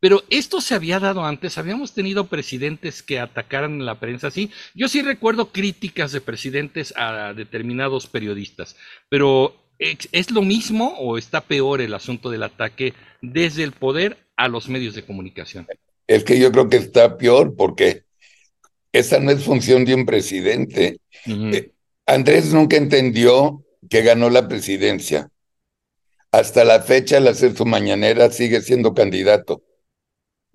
Pero 0.02 0.24
esto 0.30 0.60
se 0.60 0.76
había 0.76 1.00
dado 1.00 1.24
antes, 1.24 1.58
habíamos 1.58 1.94
tenido 1.94 2.28
presidentes 2.28 3.02
que 3.02 3.20
atacaran 3.20 3.86
la 3.86 4.00
prensa 4.00 4.28
así. 4.28 4.52
Yo 4.76 4.90
sí 4.90 5.02
recuerdo 5.02 5.52
críticas 5.54 6.12
de 6.12 6.20
presidentes 6.20 6.94
a 6.98 7.34
determinados 7.34 8.08
periodistas, 8.08 8.76
pero 9.08 9.56
¿es 9.80 10.32
lo 10.32 10.42
mismo 10.42 10.96
o 10.98 11.18
está 11.18 11.42
peor 11.42 11.80
el 11.80 11.94
asunto 11.94 12.30
del 12.30 12.44
ataque 12.44 12.94
desde 13.22 13.64
el 13.64 13.72
poder 13.72 14.27
a 14.38 14.48
los 14.48 14.70
medios 14.70 14.96
de 14.96 15.04
comunicación? 15.04 15.68
Es 16.08 16.24
que 16.24 16.40
yo 16.40 16.52
creo 16.52 16.70
que 16.70 16.78
está 16.78 17.18
peor 17.18 17.56
porque 17.56 18.06
esa 18.94 19.20
no 19.20 19.32
es 19.32 19.44
función 19.44 19.84
de 19.84 19.96
un 19.96 20.06
presidente. 20.06 21.00
Eh, 21.26 21.72
Andrés 22.06 22.54
nunca 22.54 22.78
entendió 22.78 23.66
que 23.90 24.02
ganó 24.04 24.30
la 24.30 24.48
presidencia. 24.48 25.30
Hasta 26.32 26.64
la 26.64 26.82
fecha, 26.82 27.18
al 27.18 27.28
hacer 27.28 27.56
su 27.56 27.66
mañanera, 27.66 28.32
sigue 28.32 28.62
siendo 28.62 28.94
candidato, 28.94 29.64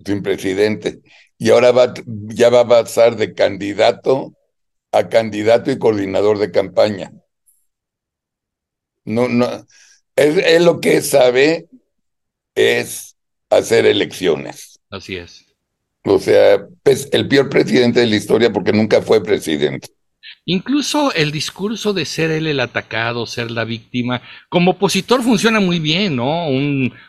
sin 0.04 0.22
presidente. 0.22 1.00
Y 1.38 1.50
ahora 1.50 1.72
va, 1.72 1.92
ya 2.06 2.50
va 2.50 2.60
a 2.60 2.68
pasar 2.68 3.16
de 3.16 3.34
candidato 3.34 4.34
a 4.92 5.08
candidato 5.08 5.70
y 5.70 5.78
coordinador 5.78 6.38
de 6.38 6.50
campaña. 6.50 7.12
No, 9.04 9.28
no, 9.28 9.46
es, 10.14 10.36
es 10.36 10.62
lo 10.62 10.80
que 10.80 11.00
sabe 11.00 11.68
es 12.54 13.11
hacer 13.56 13.86
elecciones. 13.86 14.80
Así 14.90 15.16
es. 15.16 15.46
O 16.04 16.18
sea, 16.18 16.66
pues, 16.82 17.08
el 17.12 17.28
peor 17.28 17.48
presidente 17.48 18.00
de 18.00 18.06
la 18.06 18.16
historia 18.16 18.52
porque 18.52 18.72
nunca 18.72 19.02
fue 19.02 19.22
presidente. 19.22 19.88
Incluso 20.44 21.12
el 21.14 21.30
discurso 21.30 21.92
de 21.92 22.04
ser 22.04 22.32
él 22.32 22.48
el 22.48 22.58
atacado, 22.58 23.26
ser 23.26 23.52
la 23.52 23.64
víctima, 23.64 24.22
como 24.48 24.72
opositor 24.72 25.22
funciona 25.22 25.60
muy 25.60 25.78
bien, 25.78 26.16
¿no? 26.16 26.48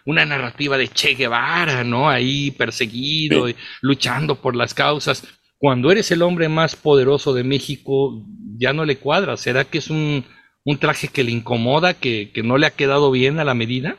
una 0.05 0.25
narrativa 0.25 0.77
de 0.77 0.87
Che 0.87 1.15
Guevara, 1.15 1.83
¿no? 1.83 2.09
Ahí 2.09 2.51
perseguido, 2.51 3.47
luchando 3.81 4.35
por 4.35 4.55
las 4.55 4.75
causas. 4.75 5.23
Cuando 5.57 5.91
eres 5.91 6.11
el 6.11 6.21
hombre 6.21 6.47
más 6.47 6.75
poderoso 6.75 7.33
de 7.33 7.43
México, 7.43 8.23
ya 8.57 8.71
no 8.71 8.85
le 8.85 8.97
cuadra. 8.97 9.35
¿Será 9.35 9.63
que 9.63 9.79
es 9.79 9.89
un, 9.89 10.25
un 10.63 10.77
traje 10.77 11.07
que 11.07 11.23
le 11.23 11.31
incomoda, 11.31 11.95
que, 11.95 12.31
que 12.31 12.43
no 12.43 12.57
le 12.59 12.67
ha 12.67 12.71
quedado 12.71 13.09
bien 13.09 13.39
a 13.39 13.45
la 13.45 13.55
medida? 13.55 13.97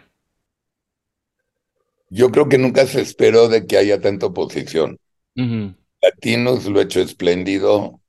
Yo 2.14 2.30
creo 2.30 2.48
que 2.48 2.58
nunca 2.58 2.86
se 2.86 3.00
esperó 3.00 3.48
de 3.48 3.66
que 3.66 3.76
haya 3.76 4.00
tanta 4.00 4.26
oposición. 4.26 5.00
Latinos 6.00 6.64
lo 6.66 6.78
ha 6.78 6.84
hecho 6.84 7.00
espléndido, 7.00 8.00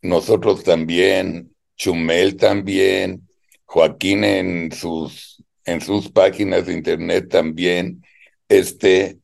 nosotros 0.00 0.64
también, 0.64 1.54
Chumel 1.76 2.36
también, 2.36 3.28
Joaquín 3.64 4.24
en 4.24 4.72
sus, 4.72 5.44
en 5.64 5.80
sus 5.80 6.10
páginas 6.10 6.66
de 6.66 6.72
internet 6.72 7.28
también, 7.28 8.04
este, 8.48 9.18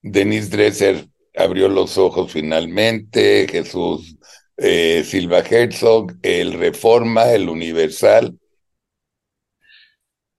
Denis 0.00 0.48
Dresser 0.48 1.06
abrió 1.36 1.68
los 1.68 1.98
ojos 1.98 2.32
finalmente, 2.32 3.46
Jesús 3.46 4.16
eh, 4.56 5.04
Silva 5.04 5.40
Herzog, 5.40 6.14
el 6.22 6.54
Reforma, 6.54 7.30
el 7.30 7.50
Universal. 7.50 8.38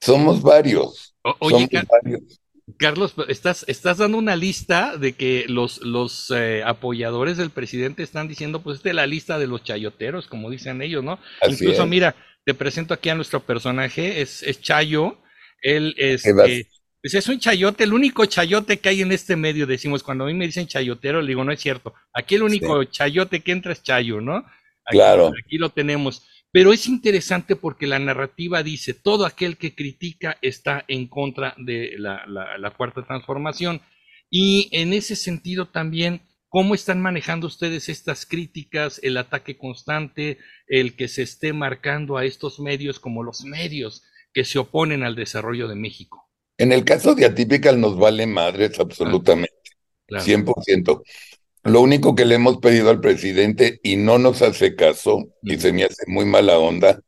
Somos 0.01 0.41
varios. 0.41 1.15
somos 1.23 1.69
varios. 1.87 2.42
Carlos, 2.77 3.13
estás, 3.27 3.65
estás 3.67 3.97
dando 3.97 4.17
una 4.17 4.35
lista 4.35 4.97
de 4.97 5.13
que 5.13 5.45
los, 5.49 5.81
los 5.81 6.31
eh, 6.31 6.63
apoyadores 6.65 7.37
del 7.37 7.49
presidente 7.49 8.03
están 8.03 8.27
diciendo, 8.27 8.61
pues 8.61 8.77
esta 8.77 8.89
es 8.89 8.95
la 8.95 9.05
lista 9.05 9.37
de 9.37 9.47
los 9.47 9.63
chayoteros, 9.63 10.27
como 10.27 10.49
dicen 10.49 10.81
ellos, 10.81 11.03
¿no? 11.03 11.19
Incluso, 11.47 11.85
mira, 11.85 12.15
te 12.45 12.53
presento 12.53 12.93
aquí 12.93 13.09
a 13.09 13.15
nuestro 13.15 13.41
personaje, 13.41 14.21
es, 14.21 14.43
es 14.43 14.61
Chayo, 14.61 15.17
él 15.61 15.93
es, 15.97 16.25
eh, 16.25 16.67
pues 17.01 17.13
es 17.15 17.27
un 17.27 17.37
chayote, 17.37 17.83
el 17.83 17.93
único 17.93 18.25
chayote 18.25 18.79
que 18.79 18.87
hay 18.87 19.01
en 19.01 19.11
este 19.11 19.35
medio, 19.35 19.67
decimos, 19.67 20.01
cuando 20.01 20.23
a 20.23 20.27
mí 20.27 20.33
me 20.33 20.45
dicen 20.45 20.67
chayotero, 20.67 21.21
le 21.21 21.27
digo, 21.27 21.43
no 21.43 21.51
es 21.51 21.59
cierto, 21.59 21.93
aquí 22.13 22.35
el 22.35 22.43
único 22.43 22.81
chayote 22.85 23.41
que 23.41 23.51
entra 23.51 23.73
es 23.73 23.83
Chayo, 23.83 24.21
¿no? 24.21 24.45
claro. 24.89 25.31
Aquí 25.45 25.57
lo 25.57 25.69
tenemos. 25.69 26.25
Pero 26.53 26.71
es 26.71 26.87
interesante 26.87 27.55
porque 27.55 27.87
la 27.87 27.97
narrativa 27.97 28.61
dice, 28.61 28.93
todo 28.93 29.25
aquel 29.25 29.57
que 29.57 29.73
critica 29.73 30.37
está 30.43 30.85
en 30.87 31.07
contra 31.07 31.55
de 31.57 31.95
la, 31.97 32.73
cuarta 32.77 33.03
transformación. 33.03 33.81
Y 34.29 34.69
en 34.71 34.93
ese 34.93 35.15
sentido 35.15 35.69
también, 35.69 36.21
¿cómo 36.49 36.75
están 36.75 37.01
manejando 37.01 37.47
ustedes 37.47 37.89
estas 37.89 38.27
críticas, 38.27 38.99
el 39.01 39.17
ataque 39.17 39.57
constante, 39.57 40.37
el 40.67 40.95
que 40.95 41.07
se 41.07 41.23
esté 41.23 41.53
marcando 41.53 42.17
a 42.17 42.25
estos 42.25 42.59
medios 42.59 42.99
como 42.99 43.23
los 43.23 43.43
medios 43.45 44.03
que 44.31 44.45
se 44.45 44.59
oponen 44.59 45.01
al 45.01 45.15
desarrollo 45.15 45.67
de 45.67 45.75
México? 45.75 46.29
En 46.59 46.71
el 46.71 46.85
caso 46.85 47.15
de 47.15 47.25
Atypical 47.25 47.81
nos 47.81 47.97
vale 47.97 48.27
madres 48.27 48.79
absolutamente, 48.79 49.51
100%. 50.07 51.01
Lo 51.63 51.81
único 51.81 52.13
que 52.15 52.25
le 52.25 52.35
hemos 52.35 52.57
pedido 52.57 52.89
al 52.89 52.99
presidente 52.99 53.79
y 53.83 53.95
no 53.95 54.17
nos 54.17 54.41
hace 54.41 54.75
caso, 54.75 55.29
y 55.41 55.57
se 55.57 55.71
me 55.71 55.85
hace 55.85 56.03
muy 56.07 56.25
mala 56.25 56.57
onda, 56.59 57.01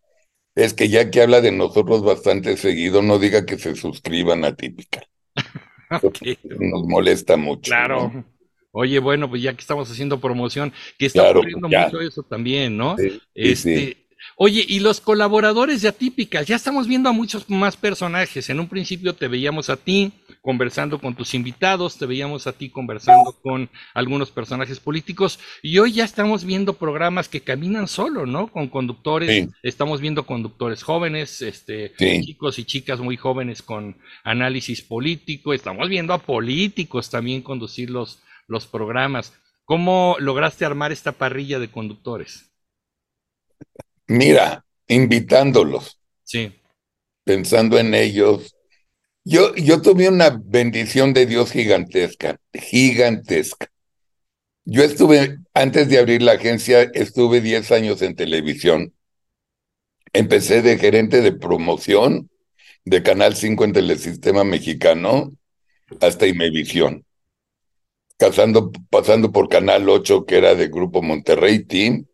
es 0.55 0.73
que 0.73 0.87
ya 0.87 1.11
que 1.11 1.21
habla 1.21 1.41
de 1.41 1.51
nosotros 1.51 2.03
bastante 2.03 2.55
seguido, 2.55 3.01
no 3.01 3.19
diga 3.19 3.45
que 3.45 3.57
se 3.57 3.75
suscriban 3.75 4.45
a 4.45 4.55
Típica. 4.55 5.03
Nos 6.59 6.87
molesta 6.87 7.35
mucho. 7.35 7.69
Claro. 7.69 8.25
Oye, 8.71 8.99
bueno, 8.99 9.29
pues 9.29 9.41
ya 9.41 9.53
que 9.53 9.61
estamos 9.61 9.89
haciendo 9.91 10.19
promoción, 10.19 10.73
que 10.97 11.05
está 11.05 11.29
ocurriendo 11.29 11.67
mucho 11.67 12.01
eso 12.01 12.23
también, 12.23 12.75
¿no? 12.75 12.95
este, 13.33 14.05
Oye, 14.37 14.65
y 14.67 14.79
los 14.79 14.99
colaboradores 14.99 15.81
de 15.81 15.87
Atípicas, 15.87 16.47
ya 16.47 16.55
estamos 16.55 16.87
viendo 16.87 17.09
a 17.09 17.13
muchos 17.13 17.49
más 17.49 17.77
personajes. 17.77 18.49
En 18.49 18.59
un 18.59 18.67
principio 18.67 19.13
te 19.15 19.27
veíamos 19.27 19.69
a 19.69 19.77
ti 19.77 20.11
conversando 20.45 21.01
con 21.01 21.15
tus 21.15 21.33
invitados, 21.33 21.97
te 21.97 22.05
veíamos 22.05 22.45
a 22.45 22.53
ti 22.53 22.69
conversando 22.69 23.35
con 23.41 23.67
algunos 23.95 24.29
personajes 24.29 24.79
políticos, 24.79 25.39
y 25.63 25.79
hoy 25.79 25.93
ya 25.93 26.05
estamos 26.05 26.45
viendo 26.45 26.73
programas 26.73 27.27
que 27.27 27.41
caminan 27.41 27.87
solo, 27.87 28.27
¿no? 28.27 28.51
Con 28.51 28.67
conductores, 28.67 29.49
estamos 29.63 30.01
viendo 30.01 30.27
conductores 30.27 30.83
jóvenes, 30.83 31.41
este, 31.41 31.93
chicos 31.97 32.59
y 32.59 32.63
chicas 32.63 32.99
muy 32.99 33.17
jóvenes 33.17 33.63
con 33.63 33.97
análisis 34.23 34.83
político, 34.83 35.51
estamos 35.51 35.89
viendo 35.89 36.13
a 36.13 36.19
políticos 36.19 37.09
también 37.09 37.41
conducir 37.41 37.89
los, 37.89 38.21
los 38.47 38.67
programas. 38.67 39.33
¿Cómo 39.63 40.15
lograste 40.19 40.63
armar 40.63 40.91
esta 40.91 41.13
parrilla 41.13 41.57
de 41.57 41.71
conductores? 41.71 42.51
Mira, 44.05 44.63
invitándolos. 44.87 45.99
Sí. 46.23 46.53
Pensando 47.23 47.79
en 47.79 47.95
ellos. 47.95 48.55
Yo, 49.27 49.55
yo 49.55 49.81
tuve 49.81 50.07
una 50.07 50.39
bendición 50.45 51.11
de 51.13 51.25
Dios 51.25 51.51
gigantesca, 51.51 52.39
gigantesca. 52.53 53.71
Yo 54.65 54.83
estuve, 54.83 55.39
antes 55.55 55.89
de 55.89 55.97
abrir 55.97 56.21
la 56.21 56.33
agencia, 56.33 56.83
estuve 56.93 57.41
10 57.41 57.71
años 57.71 58.03
en 58.03 58.15
televisión. 58.15 58.93
Empecé 60.13 60.61
de 60.61 60.77
gerente 60.77 61.21
de 61.21 61.31
promoción 61.31 62.29
de 62.83 63.01
Canal 63.01 63.35
5 63.35 63.63
en 63.65 63.73
Telesistema 63.73 64.43
Mexicano 64.43 65.33
hasta 66.01 66.27
Imevisión. 66.27 67.03
Pasando, 68.19 68.71
pasando 68.91 69.31
por 69.31 69.49
Canal 69.49 69.89
8, 69.89 70.25
que 70.25 70.37
era 70.37 70.53
de 70.53 70.67
Grupo 70.67 71.01
Monterrey 71.01 71.65
Team, 71.65 72.05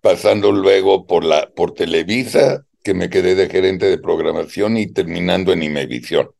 pasando 0.00 0.52
luego 0.52 1.04
por 1.08 1.24
la 1.24 1.50
por 1.50 1.74
Televisa, 1.74 2.64
que 2.84 2.94
me 2.94 3.10
quedé 3.10 3.34
de 3.34 3.48
gerente 3.48 3.86
de 3.86 3.98
programación 3.98 4.76
y 4.76 4.86
terminando 4.86 5.52
en 5.52 5.64
Imevisión. 5.64 6.30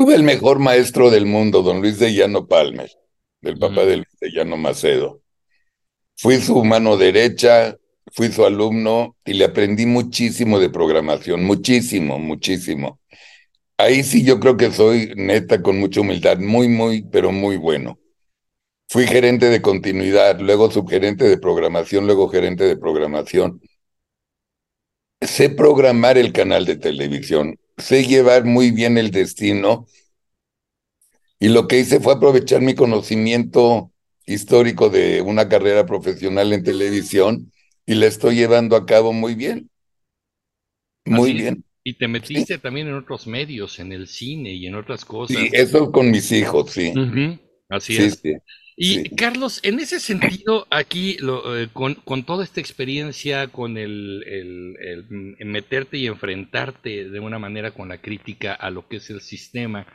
Tuve 0.00 0.14
el 0.14 0.22
mejor 0.22 0.60
maestro 0.60 1.10
del 1.10 1.26
mundo, 1.26 1.60
don 1.60 1.82
Luis 1.82 1.98
de 1.98 2.14
Llano 2.14 2.46
Palmer, 2.46 2.90
del 3.42 3.58
papá 3.58 3.84
de 3.84 3.96
Luis 3.96 4.16
de 4.18 4.30
Llano 4.30 4.56
Macedo. 4.56 5.20
Fui 6.16 6.38
su 6.38 6.64
mano 6.64 6.96
derecha, 6.96 7.76
fui 8.10 8.32
su 8.32 8.46
alumno 8.46 9.14
y 9.26 9.34
le 9.34 9.44
aprendí 9.44 9.84
muchísimo 9.84 10.58
de 10.58 10.70
programación, 10.70 11.44
muchísimo, 11.44 12.18
muchísimo. 12.18 12.98
Ahí 13.76 14.02
sí 14.02 14.24
yo 14.24 14.40
creo 14.40 14.56
que 14.56 14.70
soy 14.70 15.12
neta 15.16 15.60
con 15.60 15.78
mucha 15.78 16.00
humildad, 16.00 16.38
muy, 16.38 16.68
muy, 16.68 17.02
pero 17.02 17.30
muy 17.30 17.58
bueno. 17.58 17.98
Fui 18.88 19.06
gerente 19.06 19.50
de 19.50 19.60
continuidad, 19.60 20.40
luego 20.40 20.70
subgerente 20.70 21.28
de 21.28 21.36
programación, 21.36 22.06
luego 22.06 22.26
gerente 22.30 22.64
de 22.64 22.78
programación. 22.78 23.60
Sé 25.20 25.50
programar 25.50 26.16
el 26.16 26.32
canal 26.32 26.64
de 26.64 26.76
televisión, 26.76 27.58
sé 27.80 28.04
llevar 28.04 28.44
muy 28.44 28.70
bien 28.70 28.98
el 28.98 29.10
destino 29.10 29.86
y 31.38 31.48
lo 31.48 31.66
que 31.66 31.78
hice 31.80 32.00
fue 32.00 32.14
aprovechar 32.14 32.60
mi 32.60 32.74
conocimiento 32.74 33.90
histórico 34.26 34.90
de 34.90 35.22
una 35.22 35.48
carrera 35.48 35.86
profesional 35.86 36.52
en 36.52 36.62
televisión 36.62 37.50
y 37.86 37.94
la 37.94 38.06
estoy 38.06 38.36
llevando 38.36 38.76
a 38.76 38.86
cabo 38.86 39.12
muy 39.12 39.34
bien. 39.34 39.70
Muy 41.06 41.32
bien. 41.32 41.64
Y 41.82 41.94
te 41.94 42.06
metiste 42.08 42.58
también 42.58 42.88
en 42.88 42.94
otros 42.94 43.26
medios, 43.26 43.78
en 43.78 43.92
el 43.92 44.06
cine 44.06 44.52
y 44.52 44.66
en 44.66 44.74
otras 44.74 45.04
cosas. 45.04 45.38
Sí, 45.38 45.50
eso 45.52 45.90
con 45.90 46.10
mis 46.10 46.30
hijos, 46.30 46.70
sí. 46.72 46.92
Así 47.70 47.96
es. 47.96 48.20
y 48.76 49.08
Carlos, 49.14 49.60
en 49.62 49.78
ese 49.78 50.00
sentido, 50.00 50.66
aquí 50.70 51.16
eh, 51.22 51.68
con, 51.72 52.24
toda 52.24 52.44
esta 52.44 52.60
experiencia, 52.60 53.48
con 53.48 53.78
el, 53.78 54.24
el, 54.26 55.46
meterte 55.46 55.96
y 55.96 56.06
enfrentarte 56.06 57.08
de 57.08 57.20
una 57.20 57.38
manera 57.38 57.70
con 57.70 57.88
la 57.88 58.02
crítica 58.02 58.54
a 58.54 58.70
lo 58.70 58.88
que 58.88 58.96
es 58.96 59.08
el 59.10 59.20
sistema, 59.20 59.86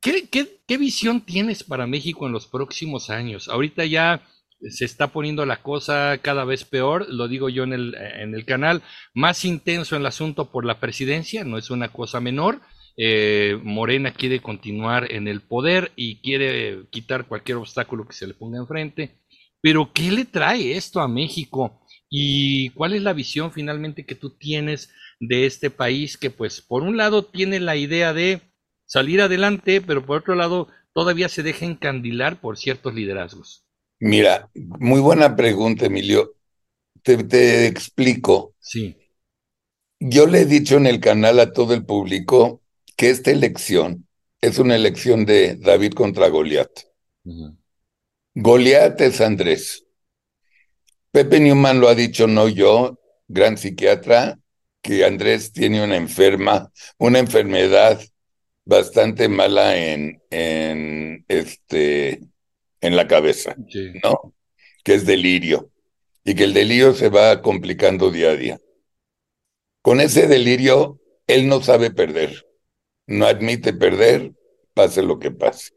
¿qué, 0.00 0.28
qué 0.30 0.78
visión 0.78 1.20
tienes 1.20 1.64
para 1.64 1.86
México 1.86 2.26
en 2.26 2.32
los 2.32 2.46
próximos 2.46 3.10
años? 3.10 3.48
Ahorita 3.48 3.84
ya 3.84 4.22
se 4.68 4.84
está 4.84 5.08
poniendo 5.08 5.46
la 5.46 5.62
cosa 5.62 6.18
cada 6.18 6.44
vez 6.44 6.64
peor, 6.64 7.06
lo 7.08 7.28
digo 7.28 7.48
yo 7.48 7.64
en 7.64 7.72
el, 7.72 7.94
en 7.94 8.34
el 8.34 8.44
canal, 8.44 8.82
más 9.14 9.44
intenso 9.44 9.96
el 9.96 10.06
asunto 10.06 10.50
por 10.50 10.64
la 10.64 10.80
presidencia, 10.80 11.44
no 11.44 11.56
es 11.56 11.70
una 11.70 11.88
cosa 11.88 12.20
menor. 12.20 12.60
Eh, 12.96 13.58
Morena 13.62 14.12
quiere 14.12 14.40
continuar 14.40 15.12
en 15.12 15.28
el 15.28 15.40
poder 15.40 15.92
y 15.96 16.16
quiere 16.20 16.84
quitar 16.90 17.26
cualquier 17.26 17.58
obstáculo 17.58 18.06
que 18.06 18.14
se 18.14 18.26
le 18.26 18.34
ponga 18.34 18.58
enfrente. 18.58 19.16
Pero 19.60 19.92
¿qué 19.92 20.10
le 20.10 20.24
trae 20.24 20.76
esto 20.76 21.00
a 21.00 21.08
México? 21.08 21.82
¿Y 22.08 22.70
cuál 22.70 22.94
es 22.94 23.02
la 23.02 23.12
visión 23.12 23.52
finalmente 23.52 24.04
que 24.04 24.14
tú 24.14 24.30
tienes 24.30 24.90
de 25.20 25.46
este 25.46 25.70
país 25.70 26.16
que 26.16 26.30
pues 26.30 26.62
por 26.62 26.82
un 26.82 26.96
lado 26.96 27.24
tiene 27.24 27.60
la 27.60 27.76
idea 27.76 28.12
de 28.12 28.40
salir 28.86 29.20
adelante, 29.20 29.80
pero 29.80 30.04
por 30.04 30.18
otro 30.18 30.34
lado 30.34 30.68
todavía 30.92 31.28
se 31.28 31.42
deja 31.42 31.66
encandilar 31.66 32.40
por 32.40 32.58
ciertos 32.58 32.94
liderazgos? 32.94 33.64
Mira, 34.00 34.50
muy 34.54 35.00
buena 35.00 35.36
pregunta, 35.36 35.86
Emilio. 35.86 36.34
Te, 37.02 37.66
explico. 37.66 38.54
Sí. 38.58 38.96
Yo 40.00 40.26
le 40.26 40.40
he 40.40 40.46
dicho 40.46 40.76
en 40.76 40.86
el 40.86 41.00
canal 41.00 41.38
a 41.38 41.52
todo 41.52 41.74
el 41.74 41.84
público 41.84 42.59
que 43.00 43.08
esta 43.08 43.30
elección 43.30 44.06
es 44.42 44.58
una 44.58 44.76
elección 44.76 45.24
de 45.24 45.56
David 45.56 45.94
contra 45.94 46.28
Goliat. 46.28 46.68
Goliat 48.34 49.00
es 49.00 49.22
Andrés. 49.22 49.86
Pepe 51.10 51.40
Newman 51.40 51.80
lo 51.80 51.88
ha 51.88 51.94
dicho, 51.94 52.26
no 52.26 52.46
yo, 52.46 53.00
gran 53.26 53.56
psiquiatra, 53.56 54.38
que 54.82 55.06
Andrés 55.06 55.50
tiene 55.50 55.82
una 55.82 55.96
enferma, 55.96 56.70
una 56.98 57.20
enfermedad 57.20 57.98
bastante 58.66 59.30
mala 59.30 59.78
en, 59.78 60.22
en 60.28 61.24
este 61.26 62.20
en 62.82 62.96
la 62.96 63.08
cabeza, 63.08 63.56
¿no? 64.04 64.34
Que 64.84 64.92
es 64.92 65.06
delirio 65.06 65.70
y 66.22 66.34
que 66.34 66.44
el 66.44 66.52
delirio 66.52 66.92
se 66.92 67.08
va 67.08 67.40
complicando 67.40 68.10
día 68.10 68.32
a 68.32 68.36
día. 68.36 68.60
Con 69.80 70.02
ese 70.02 70.26
delirio, 70.26 71.00
él 71.26 71.48
no 71.48 71.62
sabe 71.62 71.90
perder, 71.90 72.44
no 73.10 73.26
admite 73.26 73.72
perder, 73.72 74.32
pase 74.72 75.02
lo 75.02 75.18
que 75.18 75.30
pase. 75.30 75.72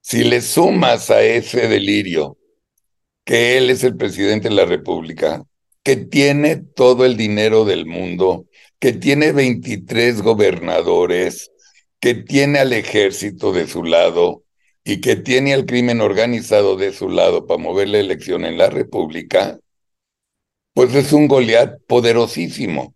Si 0.00 0.24
le 0.24 0.40
sumas 0.40 1.10
a 1.10 1.22
ese 1.22 1.68
delirio 1.68 2.38
que 3.24 3.58
él 3.58 3.70
es 3.70 3.84
el 3.84 3.96
presidente 3.96 4.48
de 4.48 4.54
la 4.54 4.64
República, 4.64 5.44
que 5.82 5.96
tiene 5.96 6.56
todo 6.56 7.04
el 7.04 7.16
dinero 7.16 7.64
del 7.64 7.86
mundo, 7.86 8.46
que 8.78 8.92
tiene 8.92 9.32
23 9.32 10.22
gobernadores, 10.22 11.52
que 12.00 12.14
tiene 12.14 12.58
al 12.58 12.72
ejército 12.72 13.52
de 13.52 13.66
su 13.66 13.84
lado, 13.84 14.42
y 14.84 15.00
que 15.00 15.16
tiene 15.16 15.52
al 15.52 15.66
crimen 15.66 16.00
organizado 16.00 16.76
de 16.76 16.92
su 16.92 17.10
lado 17.10 17.46
para 17.46 17.62
mover 17.62 17.88
la 17.88 17.98
elección 17.98 18.44
en 18.44 18.56
la 18.56 18.70
República, 18.70 19.60
pues 20.72 20.94
es 20.94 21.12
un 21.12 21.28
Goliat 21.28 21.78
poderosísimo. 21.86 22.94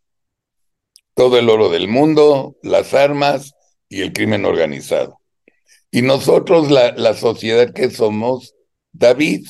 Todo 1.14 1.38
el 1.38 1.48
oro 1.48 1.68
del 1.68 1.88
mundo, 1.88 2.56
las 2.62 2.92
armas 2.94 3.54
y 3.88 4.02
el 4.02 4.12
crimen 4.12 4.44
organizado. 4.44 5.20
Y 5.94 6.02
nosotros, 6.02 6.72
la, 6.72 7.14
sociedad 7.14 7.72
que 7.72 7.88
somos, 7.88 8.56
David, 8.92 9.46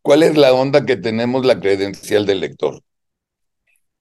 ¿cuál 0.00 0.22
es 0.22 0.36
la 0.36 0.54
onda 0.54 0.86
que 0.86 0.96
tenemos 0.96 1.44
la 1.44 1.60
credencial 1.60 2.24
del 2.24 2.38
elector? 2.38 2.82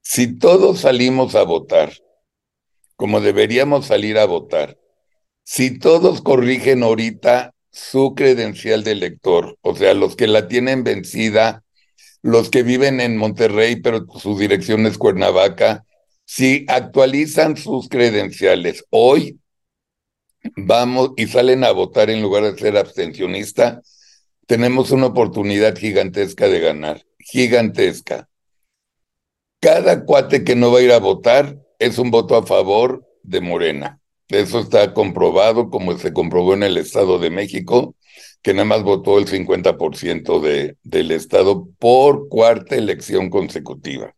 Si 0.02 0.38
todos 0.40 0.80
salimos 0.80 1.36
a 1.36 1.44
votar, 1.44 1.92
como 2.96 3.20
deberíamos 3.20 3.88
salir 3.88 4.18
a 4.18 4.26
votar, 4.26 4.78
si 5.44 5.78
todos 5.78 6.22
corrigen 6.22 6.84
ahorita 6.84 7.54
su 7.70 8.16
credencial 8.16 8.86
de 8.86 8.96
lector, 8.96 9.58
o 9.60 9.76
sea, 9.76 9.94
los 9.94 10.16
que 10.16 10.28
la 10.28 10.48
tienen 10.48 10.86
vencida, 10.86 11.66
los 12.22 12.50
que 12.50 12.64
viven 12.64 13.02
en 13.02 13.18
Monterrey, 13.18 13.76
pero 13.82 14.06
su 14.20 14.38
dirección 14.38 14.86
es 14.86 14.98
Cuernavaca, 14.98 15.86
si 16.34 16.64
actualizan 16.70 17.58
sus 17.58 17.90
credenciales 17.90 18.86
hoy, 18.90 19.42
vamos 20.56 21.12
y 21.18 21.28
salen 21.28 21.66
a 21.66 21.72
votar 21.72 22.10
en 22.10 22.22
lugar 22.22 22.44
de 22.44 22.58
ser 22.58 22.78
abstencionista, 22.78 23.82
tenemos 24.48 24.92
una 24.92 25.08
oportunidad 25.08 25.78
gigantesca 25.78 26.48
de 26.48 26.62
ganar, 26.62 27.06
gigantesca. 27.20 28.30
Cada 29.60 30.06
cuate 30.06 30.46
que 30.46 30.56
no 30.56 30.72
va 30.72 30.80
a 30.80 30.84
ir 30.84 30.94
a 30.94 31.00
votar 31.00 31.60
es 31.80 31.98
un 31.98 32.12
voto 32.12 32.38
a 32.38 32.46
favor 32.46 33.06
de 33.24 33.42
Morena. 33.42 34.00
Eso 34.30 34.60
está 34.60 34.94
comprobado, 34.94 35.70
como 35.70 35.98
se 35.98 36.14
comprobó 36.14 36.54
en 36.54 36.64
el 36.64 36.78
Estado 36.78 37.20
de 37.20 37.30
México, 37.30 37.98
que 38.42 38.54
nada 38.54 38.64
más 38.64 38.84
votó 38.84 39.20
el 39.20 39.28
50% 39.28 40.40
de, 40.40 40.78
del 40.82 41.12
Estado 41.12 41.68
por 41.78 42.30
cuarta 42.30 42.78
elección 42.78 43.30
consecutiva. 43.30 44.16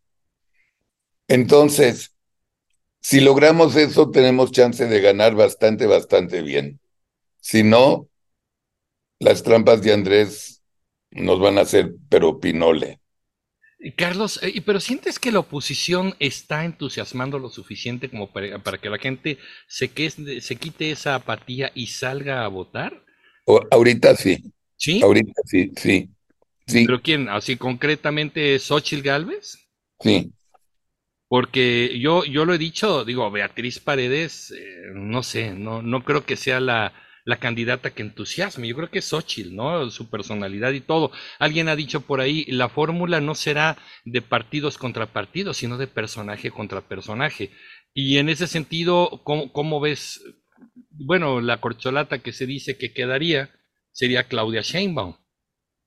Entonces, 1.33 2.15
si 3.01 3.19
logramos 3.19 3.75
eso, 3.75 4.11
tenemos 4.11 4.51
chance 4.51 4.85
de 4.85 5.01
ganar 5.01 5.33
bastante, 5.33 5.87
bastante 5.87 6.43
bien. 6.43 6.79
Si 7.41 7.63
no, 7.63 8.07
las 9.17 9.41
trampas 9.41 9.81
de 9.81 9.93
Andrés 9.93 10.61
nos 11.09 11.39
van 11.39 11.57
a 11.57 11.61
hacer 11.61 11.95
pero 12.07 12.39
pinole. 12.39 12.99
Carlos, 13.97 14.39
eh, 14.43 14.61
pero 14.63 14.79
¿sientes 14.79 15.17
que 15.17 15.31
la 15.31 15.39
oposición 15.39 16.15
está 16.19 16.65
entusiasmando 16.65 17.39
lo 17.39 17.49
suficiente 17.49 18.11
como 18.11 18.31
para, 18.31 18.77
que 18.77 18.89
la 18.91 18.99
gente 18.99 19.39
se, 19.67 19.89
se 20.39 20.55
quite 20.57 20.91
esa 20.91 21.15
apatía 21.15 21.71
y 21.73 21.87
salga 21.87 22.45
a 22.45 22.47
votar? 22.47 23.03
ahorita 23.71 24.15
sí. 24.15 24.53
¿Sí? 24.77 25.01
Ahorita 25.01 25.41
sí, 25.45 25.71
sí. 25.77 26.09
sí. 26.67 26.85
¿Pero 26.85 27.01
quién? 27.01 27.27
¿Así 27.27 27.57
concretamente 27.57 28.59
Xochitl 28.59 29.01
Galvez? 29.01 29.57
Sí. 29.99 30.31
Porque 31.33 31.97
yo, 31.99 32.25
yo 32.25 32.45
lo 32.45 32.53
he 32.53 32.59
dicho, 32.59 33.03
digo, 33.05 33.31
Beatriz 33.31 33.79
Paredes, 33.79 34.51
eh, 34.51 34.91
no 34.93 35.23
sé, 35.23 35.55
no, 35.55 35.81
no 35.81 36.03
creo 36.03 36.27
que 36.27 36.35
sea 36.35 36.59
la, 36.59 36.93
la 37.25 37.37
candidata 37.37 37.89
que 37.89 38.03
entusiasme. 38.03 38.67
Yo 38.67 38.75
creo 38.75 38.91
que 38.91 38.99
es 38.99 39.05
Xochitl, 39.05 39.55
¿no? 39.55 39.89
Su 39.89 40.11
personalidad 40.11 40.73
y 40.73 40.81
todo. 40.81 41.09
Alguien 41.39 41.69
ha 41.69 41.75
dicho 41.75 42.01
por 42.01 42.21
ahí, 42.21 42.45
la 42.49 42.69
fórmula 42.69 43.19
no 43.19 43.33
será 43.33 43.79
de 44.05 44.21
partidos 44.21 44.77
contra 44.77 45.11
partidos, 45.11 45.57
sino 45.57 45.79
de 45.79 45.87
personaje 45.87 46.51
contra 46.51 46.81
personaje. 46.81 47.49
Y 47.95 48.19
en 48.19 48.29
ese 48.29 48.45
sentido, 48.45 49.21
¿cómo, 49.23 49.51
cómo 49.51 49.79
ves? 49.79 50.23
Bueno, 50.91 51.41
la 51.41 51.59
corcholata 51.59 52.19
que 52.19 52.31
se 52.31 52.45
dice 52.45 52.77
que 52.77 52.93
quedaría 52.93 53.49
sería 53.91 54.25
Claudia 54.25 54.61
Sheinbaum. 54.61 55.15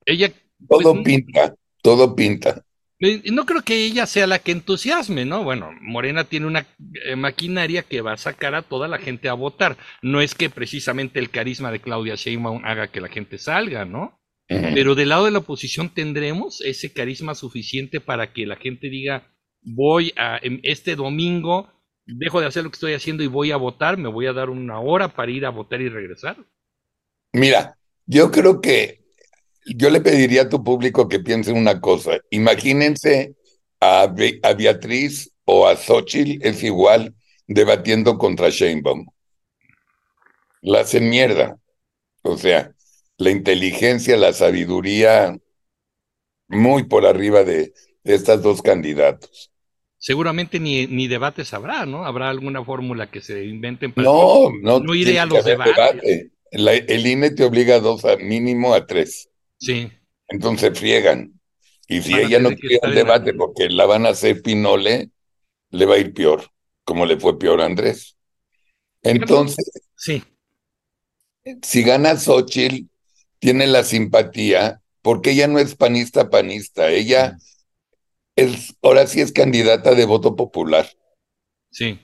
Ella. 0.07 0.33
Todo 0.69 0.95
pues, 0.95 1.05
pinta, 1.05 1.55
todo 1.83 2.17
pinta. 2.17 2.65
No 2.99 3.45
creo 3.45 3.61
que 3.63 3.85
ella 3.85 4.07
sea 4.07 4.27
la 4.27 4.39
que 4.39 4.53
entusiasme, 4.53 5.27
¿no? 5.27 5.45
Bueno, 5.45 5.71
Morena 5.83 6.25
tiene 6.25 6.47
una 6.47 6.67
eh, 7.05 7.15
maquinaria 7.15 7.83
que 7.83 8.01
va 8.01 8.15
a 8.15 8.17
sacar 8.17 8.55
a 8.55 8.63
toda 8.63 8.89
la 8.89 8.99
gente 8.99 9.29
a 9.29 9.35
votar. 9.35 9.77
No 10.01 10.23
es 10.23 10.35
que 10.35 10.49
precisamente 10.49 11.19
el 11.19 11.31
carisma 11.31 11.71
de 11.71 11.81
Claudia 11.81 12.15
Sheinbaum 12.15 12.65
haga 12.65 12.89
que 12.89 13.03
la 13.03 13.09
gente 13.09 13.37
salga, 13.37 13.85
¿no? 13.85 14.19
Pero 14.49 14.95
del 14.95 15.09
lado 15.09 15.25
de 15.25 15.33
la 15.33 15.41
oposición 15.41 15.93
tendremos 15.93 16.61
ese 16.61 16.93
carisma 16.93 17.35
suficiente 17.35 18.01
para 18.01 18.33
que 18.33 18.47
la 18.47 18.57
gente 18.57 18.89
diga, 18.89 19.35
voy 19.61 20.13
a 20.17 20.39
este 20.63 20.95
domingo, 20.95 21.69
dejo 22.07 22.41
de 22.41 22.47
hacer 22.47 22.63
lo 22.63 22.71
que 22.71 22.77
estoy 22.77 22.93
haciendo 22.95 23.25
y 23.25 23.27
voy 23.27 23.51
a 23.51 23.57
votar, 23.57 23.99
me 23.99 24.09
voy 24.09 24.27
a 24.27 24.33
dar 24.33 24.49
una 24.49 24.79
hora 24.79 25.09
para 25.09 25.33
ir 25.33 25.45
a 25.47 25.51
votar 25.51 25.81
y 25.81 25.89
regresar. 25.89 26.37
Mira, 27.33 27.77
yo 28.07 28.31
creo 28.31 28.61
que 28.61 29.06
yo 29.67 29.91
le 29.91 30.01
pediría 30.01 30.43
a 30.43 30.49
tu 30.49 30.63
público 30.63 31.09
que 31.09 31.21
piense 31.21 31.53
una 31.53 31.81
cosa. 31.81 32.19
Imagínense 32.31 33.35
a, 33.81 34.07
Beatriz 34.07 35.33
o 35.45 35.67
a 35.67 35.77
Xochitl, 35.77 36.47
es 36.47 36.63
igual, 36.63 37.15
debatiendo 37.47 38.19
contra 38.19 38.51
Sheinbaum. 38.51 39.07
La 40.63 40.81
hacen 40.81 41.09
mierda. 41.09 41.59
O 42.23 42.37
sea, 42.37 42.73
la 43.19 43.31
inteligencia, 43.31 44.17
la 44.17 44.33
sabiduría, 44.33 45.37
muy 46.49 46.85
por 46.85 47.07
arriba 47.07 47.45
de, 47.45 47.73
estas 48.05 48.43
dos 48.43 48.63
candidatos. 48.63 49.51
Seguramente 49.99 50.61
ni, 50.61 50.87
ni, 50.87 51.09
debates 51.09 51.53
habrá, 51.55 51.87
¿no? 51.87 52.05
Habrá 52.05 52.31
alguna 52.31 52.65
fórmula 52.65 53.11
que 53.11 53.21
se 53.21 53.45
inventen 53.45 53.93
para. 53.93 54.07
No, 54.07 54.51
no, 54.61 54.79
no 54.79 54.95
iré 54.95 55.19
a 55.19 55.27
los 55.27 55.45
debates. 55.45 56.31
el 56.53 57.07
INE 57.07 57.31
te 57.31 57.45
obliga 57.45 57.77
a 57.77 57.81
dos, 57.81 58.05
a 58.05 58.17
mínimo 58.17 58.75
a 58.75 58.87
tres. 58.87 59.29
Sí. 59.59 59.91
Entonces 60.29 60.79
friegan. 60.79 61.41
Y 61.89 62.03
si 62.03 62.15
ella 62.15 62.41
no 62.41 62.51
quiere 62.51 62.81
el 62.83 62.95
debate 62.95 63.33
porque 63.35 63.69
la 63.69 63.87
van 63.87 64.07
a 64.07 64.11
hacer 64.11 64.43
pinole, 64.43 65.11
le 65.71 65.87
va 65.87 65.95
a 65.95 65.99
ir 65.99 66.13
peor, 66.13 66.51
como 66.85 67.07
le 67.07 67.19
fue 67.19 67.39
peor 67.39 67.61
a 67.61 67.67
Andrés. 67.67 68.17
Entonces, 69.03 69.71
sí. 69.97 70.23
si 71.63 71.83
gana 71.85 72.17
Xochitl, 72.17 72.89
tiene 73.39 73.67
la 73.69 73.85
simpatía, 73.85 74.81
porque 75.03 75.31
ella 75.31 75.47
no 75.47 75.61
es 75.61 75.77
panista 75.77 76.29
panista, 76.29 76.91
ella 76.91 77.37
es, 78.35 78.75
ahora 78.83 79.07
sí 79.07 79.21
es 79.21 79.31
candidata 79.31 79.95
de 79.95 80.05
voto 80.05 80.35
popular. 80.35 80.91
Sí. 81.71 82.01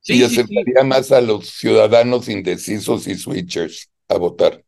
sí 0.00 0.14
y 0.14 0.24
aceptaría 0.24 0.84
más 0.84 1.12
a 1.12 1.20
los 1.20 1.50
ciudadanos 1.50 2.28
indecisos 2.28 3.06
y 3.06 3.16
switchers 3.16 3.90
a 4.08 4.16
votar. 4.16 4.65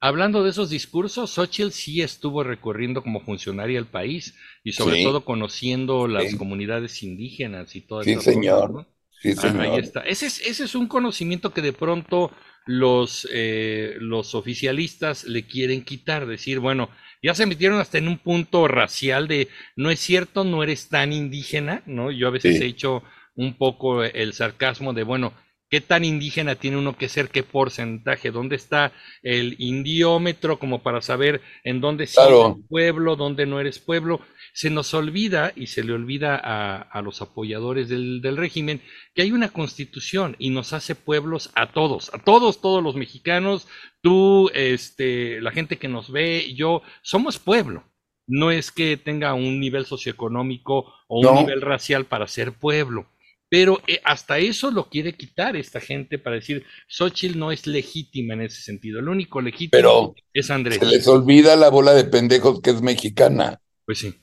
Hablando 0.00 0.44
de 0.44 0.50
esos 0.50 0.70
discursos, 0.70 1.30
Xochitl 1.30 1.70
sí 1.70 2.02
estuvo 2.02 2.44
recorriendo 2.44 3.02
como 3.02 3.20
funcionaria 3.20 3.78
el 3.78 3.86
país 3.86 4.36
y 4.62 4.72
sobre 4.72 5.02
todo 5.02 5.24
conociendo 5.24 6.06
las 6.06 6.36
comunidades 6.36 7.02
indígenas 7.02 7.74
y 7.74 7.80
todo 7.80 8.02
eso. 8.02 8.20
Sí, 8.20 8.32
señor. 8.32 8.86
Sí, 9.20 9.34
señor. 9.34 9.60
ahí 9.60 9.78
está. 9.80 10.00
Ese 10.02 10.26
es, 10.26 10.40
ese 10.46 10.64
es 10.64 10.76
un 10.76 10.86
conocimiento 10.86 11.52
que 11.52 11.62
de 11.62 11.72
pronto 11.72 12.30
los, 12.64 13.26
eh, 13.32 13.96
los 13.98 14.36
oficialistas 14.36 15.24
le 15.24 15.46
quieren 15.46 15.82
quitar, 15.82 16.26
decir, 16.26 16.60
bueno, 16.60 16.90
ya 17.20 17.34
se 17.34 17.46
metieron 17.46 17.80
hasta 17.80 17.98
en 17.98 18.06
un 18.06 18.18
punto 18.18 18.68
racial 18.68 19.26
de 19.26 19.48
no 19.74 19.90
es 19.90 19.98
cierto, 19.98 20.44
no 20.44 20.62
eres 20.62 20.88
tan 20.88 21.12
indígena, 21.12 21.82
¿no? 21.86 22.12
Yo 22.12 22.28
a 22.28 22.30
veces 22.30 22.60
he 22.60 22.66
hecho 22.66 23.02
un 23.34 23.54
poco 23.54 24.04
el 24.04 24.32
sarcasmo 24.32 24.92
de, 24.92 25.02
bueno, 25.02 25.32
¿Qué 25.70 25.82
tan 25.82 26.02
indígena 26.02 26.54
tiene 26.54 26.78
uno 26.78 26.96
que 26.96 27.10
ser? 27.10 27.28
¿Qué 27.28 27.42
porcentaje? 27.42 28.30
¿Dónde 28.30 28.56
está 28.56 28.92
el 29.22 29.54
indiómetro 29.58 30.58
como 30.58 30.82
para 30.82 31.02
saber 31.02 31.42
en 31.62 31.82
dónde 31.82 32.06
sí 32.06 32.18
eres 32.18 32.56
pueblo, 32.70 33.16
dónde 33.16 33.44
no 33.44 33.60
eres 33.60 33.78
pueblo? 33.78 34.22
Se 34.54 34.70
nos 34.70 34.94
olvida 34.94 35.52
y 35.54 35.66
se 35.66 35.84
le 35.84 35.92
olvida 35.92 36.40
a, 36.42 37.02
los 37.02 37.20
apoyadores 37.20 37.90
del, 37.90 38.22
del, 38.22 38.38
régimen 38.38 38.80
que 39.14 39.22
hay 39.22 39.30
una 39.30 39.50
constitución 39.50 40.36
y 40.38 40.48
nos 40.50 40.72
hace 40.72 40.94
pueblos 40.94 41.50
a 41.54 41.70
todos, 41.70 42.12
a 42.14 42.18
todos, 42.18 42.62
todos 42.62 42.82
los 42.82 42.96
mexicanos, 42.96 43.68
tú, 44.00 44.50
este, 44.54 45.40
la 45.42 45.52
gente 45.52 45.76
que 45.76 45.88
nos 45.88 46.10
ve, 46.10 46.54
yo, 46.54 46.80
somos 47.02 47.38
pueblo. 47.38 47.84
No 48.26 48.50
es 48.50 48.72
que 48.72 48.96
tenga 48.96 49.34
un 49.34 49.60
nivel 49.60 49.84
socioeconómico 49.84 50.92
o 51.08 51.20
un 51.20 51.34
nivel 51.36 51.60
racial 51.60 52.06
para 52.06 52.26
ser 52.26 52.52
pueblo 52.52 53.06
pero 53.48 53.80
eh, 53.86 54.00
hasta 54.04 54.38
eso 54.38 54.70
lo 54.70 54.88
quiere 54.88 55.14
quitar 55.14 55.56
esta 55.56 55.80
gente 55.80 56.18
para 56.18 56.36
decir, 56.36 56.64
Xochitl 56.86 57.38
no 57.38 57.50
es 57.50 57.66
legítima 57.66 58.34
en 58.34 58.42
ese 58.42 58.60
sentido. 58.60 59.00
El 59.00 59.08
único 59.08 59.40
legítimo 59.40 60.14
es 60.32 60.50
Andrés. 60.50 60.78
Se 60.78 60.84
les 60.84 61.08
olvida 61.08 61.56
la 61.56 61.70
bola 61.70 61.94
de 61.94 62.04
pendejos 62.04 62.60
que 62.60 62.70
es 62.70 62.82
mexicana. 62.82 63.60
Pues 63.86 63.98
sí. 64.00 64.14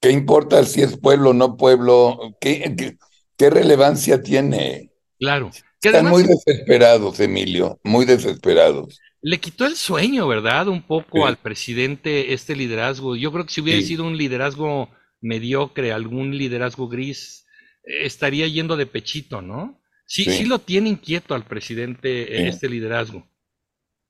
¿Qué 0.00 0.10
importa 0.10 0.64
si 0.64 0.82
es 0.82 0.96
pueblo 0.96 1.30
o 1.30 1.34
no 1.34 1.56
pueblo? 1.56 2.18
¿Qué, 2.40 2.96
qué, 3.36 3.50
relevancia 3.50 4.22
tiene? 4.22 4.90
Claro. 5.18 5.50
Están 5.82 6.06
muy 6.06 6.22
desesperados, 6.22 7.20
Emilio, 7.20 7.78
muy 7.84 8.06
desesperados. 8.06 9.00
Le 9.20 9.38
quitó 9.38 9.66
el 9.66 9.76
sueño, 9.76 10.26
¿verdad? 10.28 10.68
Un 10.68 10.82
poco 10.82 11.26
al 11.26 11.36
presidente 11.36 12.32
este 12.32 12.56
liderazgo. 12.56 13.16
Yo 13.16 13.32
creo 13.32 13.44
que 13.44 13.52
si 13.52 13.60
hubiera 13.60 13.80
sido 13.82 14.04
un 14.04 14.16
liderazgo 14.16 14.90
mediocre, 15.20 15.92
algún 15.92 16.36
liderazgo 16.36 16.88
gris, 16.88 17.43
estaría 17.84 18.46
yendo 18.48 18.76
de 18.76 18.86
pechito, 18.86 19.42
¿no? 19.42 19.80
Sí, 20.06 20.24
sí, 20.24 20.44
lo 20.44 20.58
tiene 20.58 20.90
inquieto 20.90 21.34
al 21.34 21.44
presidente 21.44 22.46
este 22.46 22.68
liderazgo. 22.68 23.26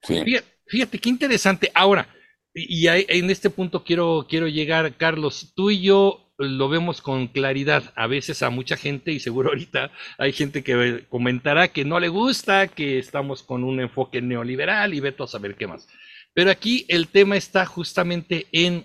Fíjate, 0.02 0.44
fíjate, 0.66 0.98
qué 0.98 1.08
interesante. 1.08 1.70
Ahora, 1.74 2.08
y 2.52 2.86
en 2.88 3.30
este 3.30 3.50
punto 3.50 3.84
quiero, 3.84 4.26
quiero 4.28 4.48
llegar, 4.48 4.96
Carlos, 4.96 5.52
tú 5.54 5.70
y 5.70 5.82
yo 5.82 6.24
lo 6.36 6.68
vemos 6.68 7.00
con 7.00 7.28
claridad. 7.28 7.92
A 7.96 8.06
veces 8.06 8.42
a 8.42 8.50
mucha 8.50 8.76
gente, 8.76 9.12
y 9.12 9.20
seguro 9.20 9.48
ahorita 9.50 9.92
hay 10.18 10.32
gente 10.32 10.62
que 10.62 11.04
comentará 11.08 11.68
que 11.68 11.84
no 11.84 12.00
le 12.00 12.08
gusta, 12.08 12.68
que 12.68 12.98
estamos 12.98 13.42
con 13.42 13.64
un 13.64 13.80
enfoque 13.80 14.20
neoliberal 14.20 14.94
y 14.94 15.00
veto 15.00 15.24
a 15.24 15.28
saber 15.28 15.56
qué 15.56 15.66
más. 15.66 15.88
Pero 16.32 16.50
aquí 16.50 16.84
el 16.88 17.08
tema 17.08 17.36
está 17.36 17.64
justamente 17.66 18.46
en 18.52 18.84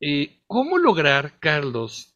eh, 0.00 0.40
cómo 0.46 0.78
lograr, 0.78 1.38
Carlos, 1.40 2.11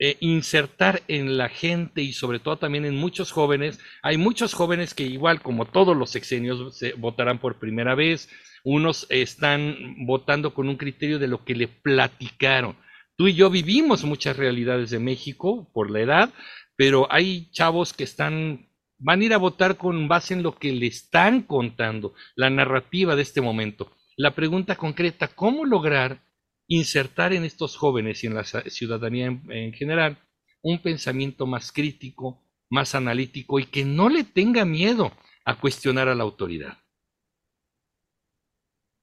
eh, 0.00 0.16
insertar 0.20 1.02
en 1.08 1.36
la 1.36 1.48
gente 1.48 2.02
y 2.02 2.12
sobre 2.12 2.38
todo 2.38 2.56
también 2.56 2.84
en 2.84 2.96
muchos 2.96 3.32
jóvenes. 3.32 3.80
Hay 4.02 4.16
muchos 4.16 4.54
jóvenes 4.54 4.94
que 4.94 5.02
igual 5.02 5.42
como 5.42 5.64
todos 5.64 5.96
los 5.96 6.10
sexenios 6.10 6.78
se 6.78 6.92
votarán 6.92 7.38
por 7.38 7.58
primera 7.58 7.96
vez. 7.96 8.28
Unos 8.62 9.06
están 9.10 9.96
votando 10.06 10.54
con 10.54 10.68
un 10.68 10.76
criterio 10.76 11.18
de 11.18 11.26
lo 11.26 11.44
que 11.44 11.56
le 11.56 11.66
platicaron. 11.66 12.76
Tú 13.16 13.26
y 13.26 13.34
yo 13.34 13.50
vivimos 13.50 14.04
muchas 14.04 14.36
realidades 14.36 14.90
de 14.90 15.00
México 15.00 15.68
por 15.74 15.90
la 15.90 16.00
edad, 16.00 16.30
pero 16.76 17.08
hay 17.10 17.50
chavos 17.50 17.92
que 17.92 18.04
están 18.04 18.68
van 18.98 19.20
a 19.20 19.24
ir 19.24 19.34
a 19.34 19.38
votar 19.38 19.76
con 19.76 20.08
base 20.08 20.34
en 20.34 20.42
lo 20.42 20.56
que 20.56 20.72
le 20.72 20.86
están 20.86 21.42
contando, 21.42 22.14
la 22.34 22.50
narrativa 22.50 23.16
de 23.16 23.22
este 23.22 23.40
momento. 23.40 23.92
La 24.16 24.34
pregunta 24.34 24.76
concreta, 24.76 25.28
¿cómo 25.28 25.64
lograr 25.64 26.20
insertar 26.68 27.32
en 27.32 27.44
estos 27.44 27.76
jóvenes 27.76 28.22
y 28.22 28.26
en 28.28 28.34
la 28.34 28.44
ciudadanía 28.44 29.26
en, 29.26 29.72
general 29.72 30.18
un 30.62 30.80
pensamiento 30.80 31.46
más 31.46 31.72
crítico, 31.72 32.44
más 32.68 32.94
analítico 32.94 33.58
y 33.58 33.66
que 33.66 33.84
no 33.84 34.08
le 34.08 34.22
tenga 34.22 34.64
miedo 34.64 35.12
a 35.44 35.58
cuestionar 35.58 36.08
a 36.08 36.14
la 36.14 36.24
autoridad. 36.24 36.78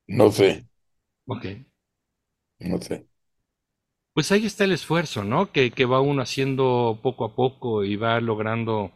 No 0.08 0.32
sé. 0.32 0.68
Ok. 1.26 1.46
No 2.60 2.80
sé. 2.80 3.08
Pues 4.14 4.32
ahí 4.32 4.46
está 4.46 4.64
el 4.64 4.72
esfuerzo, 4.72 5.24
¿no? 5.24 5.52
Que, 5.52 5.72
que, 5.72 5.86
va 5.86 6.00
uno 6.00 6.22
haciendo 6.22 7.00
poco 7.02 7.26
a 7.26 7.36
poco 7.36 7.84
y 7.84 7.96
va 7.96 8.22
logrando, 8.22 8.92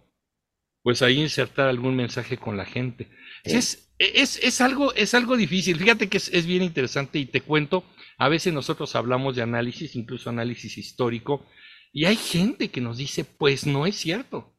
pues 0.83 1.01
ahí 1.01 1.19
insertar 1.19 1.67
algún 1.67 1.95
mensaje 1.95 2.37
con 2.37 2.55
la 2.55 2.65
gente. 2.65 3.09
Es, 3.43 3.91
es, 3.97 4.37
es, 4.43 4.61
algo, 4.61 4.93
es 4.93 5.13
algo 5.15 5.35
difícil. 5.35 5.77
Fíjate 5.77 6.07
que 6.07 6.17
es, 6.17 6.29
es 6.29 6.45
bien 6.45 6.61
interesante 6.61 7.17
y 7.19 7.25
te 7.25 7.41
cuento 7.41 7.83
a 8.19 8.29
veces 8.29 8.53
nosotros 8.53 8.95
hablamos 8.95 9.35
de 9.35 9.41
análisis, 9.41 9.95
incluso 9.95 10.29
análisis 10.29 10.77
histórico, 10.77 11.45
y 11.93 12.05
hay 12.05 12.17
gente 12.17 12.69
que 12.69 12.81
nos 12.81 12.97
dice, 12.97 13.23
pues 13.23 13.65
no 13.65 13.87
es 13.87 13.95
cierto. 13.95 14.53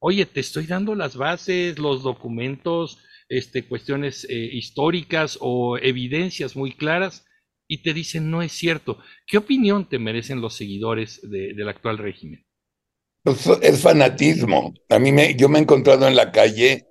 Oye, 0.00 0.26
te 0.26 0.40
estoy 0.40 0.66
dando 0.66 0.94
las 0.94 1.16
bases, 1.16 1.78
los 1.78 2.02
documentos, 2.02 2.98
este, 3.28 3.66
cuestiones 3.66 4.26
eh, 4.28 4.34
históricas 4.52 5.38
o 5.40 5.78
evidencias 5.78 6.56
muy 6.56 6.72
claras, 6.72 7.24
y 7.68 7.82
te 7.82 7.94
dicen, 7.94 8.30
no 8.30 8.42
es 8.42 8.52
cierto. 8.52 8.98
¿Qué 9.26 9.38
opinión 9.38 9.88
te 9.88 9.98
merecen 9.98 10.40
los 10.40 10.54
seguidores 10.54 11.20
del 11.22 11.68
actual 11.68 11.98
régimen? 11.98 12.44
Pues, 13.22 13.46
es 13.62 13.80
fanatismo. 13.80 14.74
A 14.90 14.98
mí 14.98 15.12
me, 15.12 15.34
yo 15.36 15.48
me 15.48 15.58
he 15.58 15.62
encontrado 15.62 16.06
en 16.06 16.16
la 16.16 16.30
calle 16.32 16.86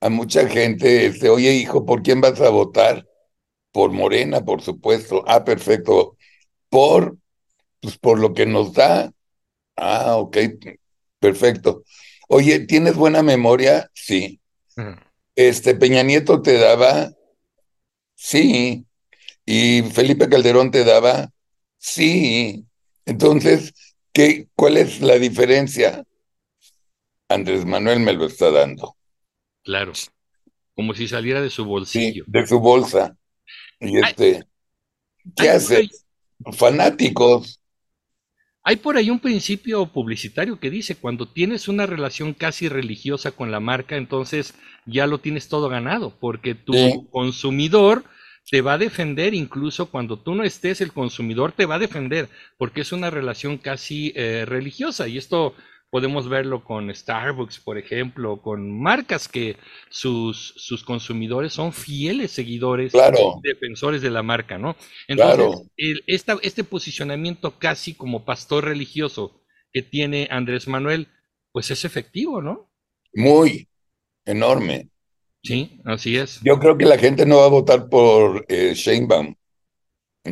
a 0.00 0.10
mucha 0.10 0.46
gente, 0.46 1.06
este, 1.06 1.30
oye 1.30 1.54
hijo, 1.54 1.84
¿por 1.84 2.02
quién 2.02 2.20
vas 2.20 2.40
a 2.40 2.50
votar? 2.50 3.08
Por 3.72 3.92
Morena, 3.92 4.44
por 4.44 4.62
supuesto. 4.62 5.24
Ah, 5.26 5.44
perfecto. 5.44 6.16
Por, 6.68 7.16
pues 7.80 7.98
por 7.98 8.18
lo 8.18 8.34
que 8.34 8.46
nos 8.46 8.72
da. 8.72 9.12
Ah, 9.76 10.16
ok, 10.16 10.36
perfecto. 11.18 11.84
Oye, 12.28 12.60
¿tienes 12.60 12.96
buena 12.96 13.22
memoria? 13.22 13.90
Sí. 13.94 14.40
Este, 15.34 15.74
Peña 15.74 16.02
Nieto 16.02 16.42
te 16.42 16.58
daba, 16.58 17.12
sí. 18.14 18.84
Y 19.46 19.82
Felipe 19.82 20.28
Calderón 20.28 20.70
te 20.70 20.84
daba, 20.84 21.30
sí. 21.78 22.66
Entonces, 23.06 23.72
¿qué, 24.12 24.48
¿cuál 24.54 24.76
es 24.76 25.00
la 25.00 25.18
diferencia? 25.18 26.04
Andrés 27.28 27.64
Manuel 27.64 28.00
me 28.00 28.12
lo 28.12 28.26
está 28.26 28.50
dando. 28.50 28.96
Claro, 29.62 29.92
como 30.74 30.94
si 30.94 31.08
saliera 31.08 31.40
de 31.40 31.50
su 31.50 31.64
bolsillo. 31.64 32.24
de 32.26 32.46
su 32.46 32.58
bolsa. 32.58 33.17
Y 33.80 33.98
este, 33.98 34.44
¿qué 35.36 35.50
hace? 35.50 35.88
Fanáticos. 36.52 37.60
Hay 38.62 38.76
por 38.76 38.96
ahí 38.96 39.08
un 39.08 39.20
principio 39.20 39.86
publicitario 39.86 40.60
que 40.60 40.70
dice, 40.70 40.96
cuando 40.96 41.26
tienes 41.26 41.68
una 41.68 41.86
relación 41.86 42.34
casi 42.34 42.68
religiosa 42.68 43.30
con 43.30 43.50
la 43.50 43.60
marca, 43.60 43.96
entonces 43.96 44.54
ya 44.84 45.06
lo 45.06 45.20
tienes 45.20 45.48
todo 45.48 45.68
ganado, 45.68 46.14
porque 46.20 46.54
tu 46.54 47.08
consumidor 47.10 48.04
te 48.50 48.60
va 48.60 48.74
a 48.74 48.78
defender 48.78 49.34
incluso 49.34 49.90
cuando 49.90 50.18
tú 50.18 50.34
no 50.34 50.44
estés, 50.44 50.80
el 50.80 50.92
consumidor 50.92 51.52
te 51.52 51.66
va 51.66 51.76
a 51.76 51.78
defender, 51.78 52.28
porque 52.56 52.80
es 52.82 52.92
una 52.92 53.10
relación 53.10 53.58
casi 53.58 54.12
eh, 54.16 54.44
religiosa. 54.46 55.08
Y 55.08 55.18
esto 55.18 55.54
Podemos 55.90 56.28
verlo 56.28 56.64
con 56.64 56.94
Starbucks, 56.94 57.60
por 57.60 57.78
ejemplo, 57.78 58.42
con 58.42 58.78
marcas 58.78 59.26
que 59.26 59.56
sus, 59.88 60.52
sus 60.56 60.84
consumidores 60.84 61.54
son 61.54 61.72
fieles 61.72 62.30
seguidores, 62.32 62.92
defensores 63.42 64.02
de 64.02 64.10
la 64.10 64.22
marca, 64.22 64.58
¿no? 64.58 64.76
Entonces, 65.06 65.66
este 65.76 66.64
posicionamiento 66.64 67.58
casi 67.58 67.94
como 67.94 68.26
pastor 68.26 68.64
religioso 68.64 69.40
que 69.72 69.82
tiene 69.82 70.28
Andrés 70.30 70.68
Manuel, 70.68 71.08
pues 71.52 71.70
es 71.70 71.84
efectivo, 71.84 72.42
¿no? 72.42 72.70
Muy 73.14 73.68
enorme. 74.26 74.90
Sí, 75.42 75.80
así 75.84 76.16
es. 76.16 76.40
Yo 76.42 76.58
creo 76.58 76.76
que 76.76 76.84
la 76.84 76.98
gente 76.98 77.24
no 77.24 77.38
va 77.38 77.46
a 77.46 77.50
votar 77.50 77.88
por 77.88 78.44
eh, 78.48 78.72
Sheinbaum, 78.74 79.34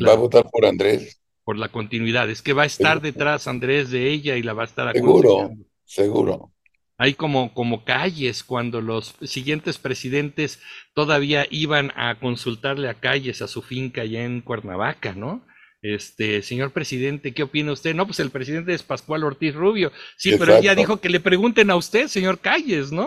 va 0.07 0.13
a 0.13 0.17
votar 0.17 0.51
por 0.51 0.67
Andrés. 0.67 1.21
Por 1.47 1.59
la 1.59 1.69
continuidad, 1.69 2.29
es 2.29 2.43
que 2.43 2.55
va 2.55 2.65
a 2.65 2.67
estar 2.67 3.01
detrás 3.01 3.47
Andrés 3.47 3.93
de 3.93 4.11
ella 4.11 4.35
y 4.35 4.43
la 4.43 4.53
va 4.53 4.63
a 4.63 4.67
estar 4.67 4.93
Seguro, 4.93 5.53
seguro. 5.85 6.53
Hay 6.99 7.15
como, 7.15 7.55
como 7.55 7.85
calles 7.85 8.43
cuando 8.43 8.81
los 8.81 9.15
siguientes 9.23 9.79
presidentes 9.79 10.61
todavía 10.93 11.47
iban 11.49 11.93
a 11.95 12.19
consultarle 12.19 12.89
a 12.89 12.95
calles 12.95 13.43
a 13.43 13.47
su 13.47 13.63
finca 13.63 14.01
allá 14.01 14.25
en 14.25 14.41
Cuernavaca, 14.41 15.13
¿no? 15.13 15.47
Este, 15.83 16.43
señor 16.43 16.73
presidente, 16.73 17.33
¿qué 17.33 17.45
opina 17.45 17.71
usted? 17.71 17.95
No, 17.95 18.07
pues 18.07 18.19
el 18.19 18.31
presidente 18.31 18.75
es 18.75 18.83
Pascual 18.83 19.23
Ortiz 19.23 19.55
Rubio. 19.55 19.93
Sí, 20.17 20.35
pero 20.37 20.57
él 20.57 20.65
ya 20.65 20.75
dijo 20.75 20.97
que 20.97 21.11
le 21.11 21.21
pregunten 21.21 21.71
a 21.71 21.77
usted, 21.77 22.09
señor 22.09 22.41
Calles, 22.41 22.91
¿no? 22.91 23.07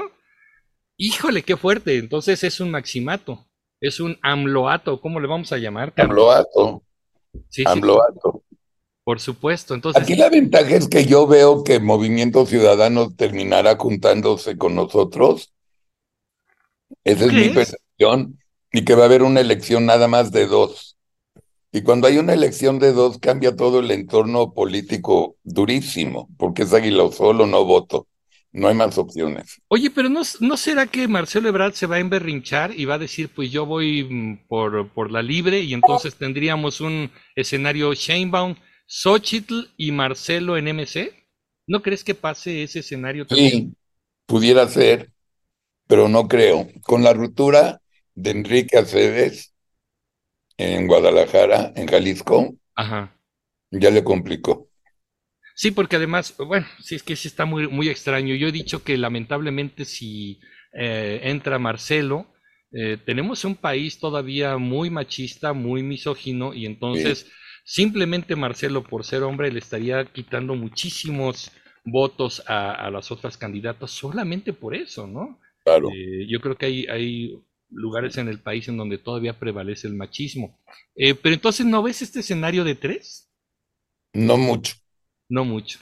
Híjole, 0.95 1.43
qué 1.43 1.57
fuerte. 1.57 1.97
Entonces 1.97 2.41
es 2.45 2.61
un 2.61 2.71
maximato, 2.71 3.49
es 3.81 3.99
un 3.99 4.17
amloato, 4.21 5.01
¿cómo 5.01 5.19
le 5.19 5.27
vamos 5.27 5.51
a 5.51 5.57
llamar? 5.57 5.91
Amloato. 5.97 6.83
Sí. 7.49 7.63
Por 9.03 9.19
supuesto. 9.19 9.73
Entonces, 9.73 10.01
Aquí 10.01 10.15
la 10.15 10.29
ventaja 10.29 10.75
es 10.75 10.87
que 10.87 11.05
yo 11.05 11.25
veo 11.25 11.63
que 11.63 11.79
Movimiento 11.79 12.45
Ciudadano 12.45 13.11
terminará 13.15 13.75
juntándose 13.75 14.57
con 14.57 14.75
nosotros. 14.75 15.51
Esa 17.03 17.25
es 17.25 17.33
mi 17.33 17.49
percepción. 17.49 18.39
Y 18.71 18.85
que 18.85 18.93
va 18.93 19.03
a 19.03 19.05
haber 19.05 19.23
una 19.23 19.41
elección 19.41 19.87
nada 19.87 20.07
más 20.07 20.31
de 20.31 20.45
dos. 20.45 20.95
Y 21.71 21.81
cuando 21.81 22.07
hay 22.07 22.17
una 22.17 22.33
elección 22.33 22.77
de 22.77 22.93
dos, 22.93 23.17
cambia 23.17 23.55
todo 23.55 23.79
el 23.79 23.89
entorno 23.91 24.53
político 24.53 25.37
durísimo, 25.43 26.29
porque 26.37 26.63
es 26.63 26.73
Águila 26.73 27.11
solo, 27.11 27.47
no 27.47 27.65
voto. 27.65 28.07
No 28.51 28.67
hay 28.67 28.75
más 28.75 28.97
opciones. 28.97 29.61
Oye, 29.67 29.91
pero 29.91 30.09
no, 30.09 30.21
¿no 30.39 30.57
será 30.57 30.87
que 30.87 31.07
Marcelo 31.07 31.49
Ebrard 31.49 31.73
se 31.73 31.85
va 31.85 31.97
a 31.97 31.99
emberrinchar 31.99 32.73
y 32.77 32.85
va 32.85 32.95
a 32.95 32.99
decir, 32.99 33.29
pues 33.29 33.51
yo 33.51 33.65
voy 33.65 34.03
mm, 34.03 34.47
por, 34.47 34.89
por 34.89 35.11
la 35.11 35.21
libre 35.21 35.59
y 35.59 35.73
entonces 35.73 36.15
tendríamos 36.15 36.81
un 36.81 37.11
escenario 37.35 37.93
Sheinbaum, 37.93 38.55
Xochitl 38.87 39.71
y 39.77 39.91
Marcelo 39.91 40.57
en 40.57 40.67
MC? 40.67 41.13
¿No 41.67 41.83
crees 41.83 42.03
que 42.03 42.15
pase 42.15 42.63
ese 42.63 42.79
escenario 42.79 43.27
también? 43.27 43.51
Sí, 43.51 43.75
pudiera 44.25 44.67
ser, 44.67 45.11
pero 45.85 46.09
no 46.09 46.27
creo. 46.27 46.67
Con 46.81 47.03
la 47.03 47.13
ruptura 47.13 47.81
de 48.15 48.31
Enrique 48.31 48.77
Aceves 48.79 49.53
en 50.57 50.87
Guadalajara, 50.87 51.71
en 51.75 51.87
Jalisco, 51.87 52.55
Ajá. 52.75 53.15
ya 53.69 53.91
le 53.91 54.03
complicó. 54.03 54.68
Sí, 55.59 55.71
porque 55.71 55.97
además, 55.97 56.33
bueno, 56.37 56.65
sí 56.81 56.95
es 56.95 57.03
que 57.03 57.17
sí 57.17 57.27
está 57.27 57.43
muy, 57.43 57.67
muy 57.67 57.89
extraño. 57.89 58.33
Yo 58.33 58.47
he 58.47 58.51
dicho 58.53 58.81
que 58.81 58.97
lamentablemente 58.97 59.83
si 59.83 60.39
eh, 60.71 61.19
entra 61.23 61.59
Marcelo, 61.59 62.27
eh, 62.71 62.97
tenemos 63.05 63.43
un 63.43 63.55
país 63.55 63.99
todavía 63.99 64.55
muy 64.55 64.89
machista, 64.89 65.51
muy 65.51 65.83
misógino, 65.83 66.53
y 66.53 66.65
entonces 66.65 67.29
simplemente 67.65 68.37
Marcelo, 68.37 68.85
por 68.85 69.03
ser 69.03 69.23
hombre, 69.23 69.51
le 69.51 69.59
estaría 69.59 70.05
quitando 70.05 70.55
muchísimos 70.55 71.51
votos 71.83 72.41
a, 72.47 72.89
las 72.89 73.11
otras 73.11 73.35
candidatas 73.35 73.91
solamente 73.91 74.53
por 74.53 74.73
eso, 74.73 75.07
¿no? 75.07 75.41
Claro. 75.65 75.89
Eh, 75.93 76.25
yo 76.29 76.39
creo 76.39 76.55
que 76.55 76.67
hay, 76.67 76.85
hay 76.85 77.37
lugares 77.69 78.15
en 78.15 78.29
el 78.29 78.39
país 78.39 78.69
en 78.69 78.77
donde 78.77 78.97
todavía 78.97 79.37
prevalece 79.37 79.89
el 79.89 79.95
machismo. 79.95 80.57
pero 80.95 81.35
entonces, 81.35 81.65
¿no 81.65 81.83
ves 81.83 82.01
este 82.01 82.21
escenario 82.21 82.63
de 82.63 82.75
tres? 82.75 83.29
No 84.13 84.37
mucho. 84.37 84.75
No 85.29 85.45
mucho. 85.45 85.79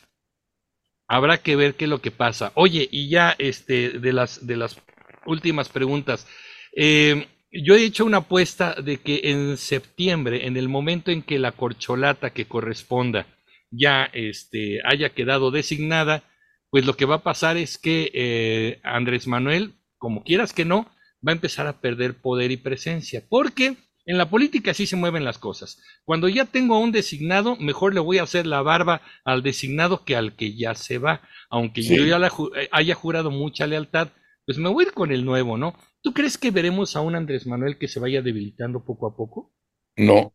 Habrá 1.07 1.37
que 1.37 1.55
ver 1.55 1.75
qué 1.75 1.85
es 1.85 1.89
lo 1.89 2.01
que 2.01 2.11
pasa. 2.11 2.51
Oye, 2.55 2.87
y 2.91 3.09
ya 3.09 3.35
este, 3.39 3.91
de, 3.91 4.13
las, 4.13 4.45
de 4.45 4.57
las 4.57 4.77
últimas 5.25 5.69
preguntas. 5.69 6.27
Eh, 6.75 7.27
yo 7.51 7.75
he 7.75 7.83
hecho 7.83 8.05
una 8.05 8.17
apuesta 8.17 8.73
de 8.73 8.97
que 8.97 9.21
en 9.23 9.57
septiembre, 9.57 10.47
en 10.47 10.57
el 10.57 10.67
momento 10.67 11.11
en 11.11 11.21
que 11.21 11.39
la 11.39 11.53
corcholata 11.53 12.31
que 12.31 12.45
corresponda 12.45 13.25
ya 13.71 14.09
este, 14.13 14.81
haya 14.83 15.09
quedado 15.09 15.49
designada, 15.51 16.23
pues 16.69 16.85
lo 16.85 16.95
que 16.95 17.05
va 17.05 17.15
a 17.15 17.23
pasar 17.23 17.57
es 17.57 17.77
que 17.77 18.11
eh, 18.13 18.79
Andrés 18.83 19.27
Manuel, 19.27 19.75
como 19.97 20.23
quieras 20.23 20.53
que 20.53 20.65
no, 20.65 20.91
va 21.25 21.31
a 21.31 21.35
empezar 21.35 21.67
a 21.67 21.79
perder 21.79 22.15
poder 22.15 22.51
y 22.51 22.57
presencia. 22.57 23.23
Porque 23.29 23.77
en 24.07 24.17
la 24.17 24.29
política 24.29 24.71
así 24.71 24.87
se 24.87 24.95
mueven 24.95 25.25
las 25.25 25.37
cosas. 25.37 25.81
Cuando 26.05 26.29
ya 26.29 26.45
tengo 26.45 26.75
a 26.75 26.79
un 26.79 26.93
designado, 26.93 27.57
mejor 27.57 27.93
le 27.93 27.99
voy 27.99 28.19
a 28.19 28.23
hacer 28.23 28.47
la 28.47 28.61
barba 28.61 29.01
al 29.25 29.43
designado 29.43 30.05
que 30.05 30.15
al 30.15 30.37
que 30.37 30.55
ya 30.55 30.75
se 30.75 30.97
va. 30.97 31.21
Aunque 31.49 31.81
yo 31.81 32.05
ya 32.05 32.17
eh, 32.17 32.69
haya 32.71 32.95
jurado 32.95 33.31
mucha 33.31 33.67
lealtad, 33.67 34.07
pues 34.45 34.57
me 34.57 34.69
voy 34.69 34.85
a 34.85 34.87
ir 34.87 34.93
con 34.93 35.11
el 35.11 35.25
nuevo, 35.25 35.57
¿no? 35.57 35.75
¿Tú 36.01 36.13
crees 36.13 36.37
que 36.37 36.51
veremos 36.51 36.95
a 36.95 37.01
un 37.01 37.15
Andrés 37.15 37.45
Manuel 37.45 37.77
que 37.77 37.89
se 37.89 37.99
vaya 37.99 38.21
debilitando 38.21 38.85
poco 38.85 39.07
a 39.07 39.15
poco? 39.15 39.51
No. 39.97 40.33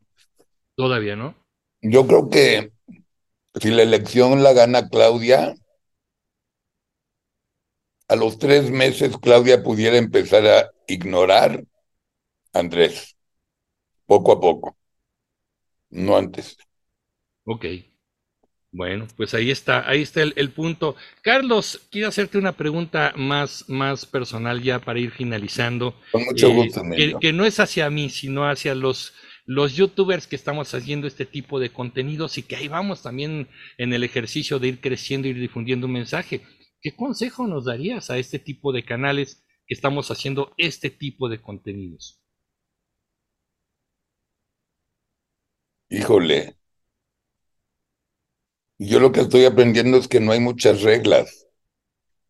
Todavía, 0.76 1.16
¿no? 1.16 1.35
Yo 1.80 2.06
creo 2.06 2.28
que 2.28 2.72
si 3.58 3.70
la 3.70 3.82
elección 3.82 4.42
la 4.42 4.52
gana 4.52 4.90
Claudia, 4.90 5.54
a 8.06 8.16
los 8.16 8.38
tres 8.38 8.70
meses 8.70 9.16
Claudia 9.16 9.62
pudiera 9.62 9.96
empezar 9.96 10.46
a 10.46 10.70
ignorar 10.87 11.64
a 12.52 12.58
Andrés 12.58 13.12
poco 14.07 14.33
a 14.33 14.41
poco, 14.41 14.77
no 15.91 16.17
antes. 16.17 16.57
Ok. 17.45 17.67
Bueno, 18.75 19.07
pues 19.19 19.35
ahí 19.35 19.51
está, 19.51 19.87
ahí 19.87 20.01
está 20.01 20.23
el, 20.23 20.51
punto. 20.51 20.97
Carlos, 21.21 21.87
quiero 21.91 22.09
hacerte 22.09 22.38
una 22.38 22.53
pregunta 22.53 23.12
más, 23.17 23.69
más 23.69 24.07
personal 24.07 24.62
ya 24.62 24.79
para 24.79 24.99
ir 24.99 25.11
finalizando. 25.11 25.95
Con 26.11 26.25
mucho 26.25 26.49
eh, 26.49 26.55
gusto. 26.55 26.83
que, 26.97 27.15
que, 27.21 27.33
no 27.35 27.45
es 27.45 27.61
hacia 27.61 27.91
mí, 27.91 28.09
sino 28.09 28.49
hacia 28.49 28.75
los, 28.75 29.12
los 29.45 29.75
youtubers 29.75 30.27
que 30.27 30.37
estamos 30.37 30.73
haciendo 30.73 31.07
este 31.07 31.27
tipo 31.27 31.61
de 31.61 31.71
contenidos 31.71 32.38
y 32.38 32.45
que 32.45 32.57
ahí 32.57 32.69
vamos 32.69 33.03
también 33.03 33.49
en 33.77 33.93
el 33.93 34.05
ejercicio 34.05 34.59
de 34.59 34.69
ir 34.69 34.81
creciendo 34.81 35.29
y 35.29 35.35
difundiendo 35.35 35.87
un 35.87 35.93
mensaje. 35.93 36.41
¿Qué 36.81 36.97
consejo 36.97 37.47
nos 37.47 37.67
darías 37.67 38.09
a 38.09 38.17
este 38.17 38.38
tipo 38.38 38.73
de 38.73 38.85
canales 38.85 39.45
que 39.67 39.75
estamos 39.75 40.11
haciendo 40.11 40.55
este 40.57 40.88
tipo 40.88 41.29
de 41.29 41.43
contenidos? 41.43 42.21
Híjole, 45.92 46.57
yo 48.78 48.98
lo 48.98 49.12
que 49.12 49.20
estoy 49.20 49.44
aprendiendo 49.44 49.98
es 49.98 50.09
que 50.09 50.20
no 50.20 50.33
hay 50.33 50.40
muchas 50.40 50.81
reglas. 50.81 51.46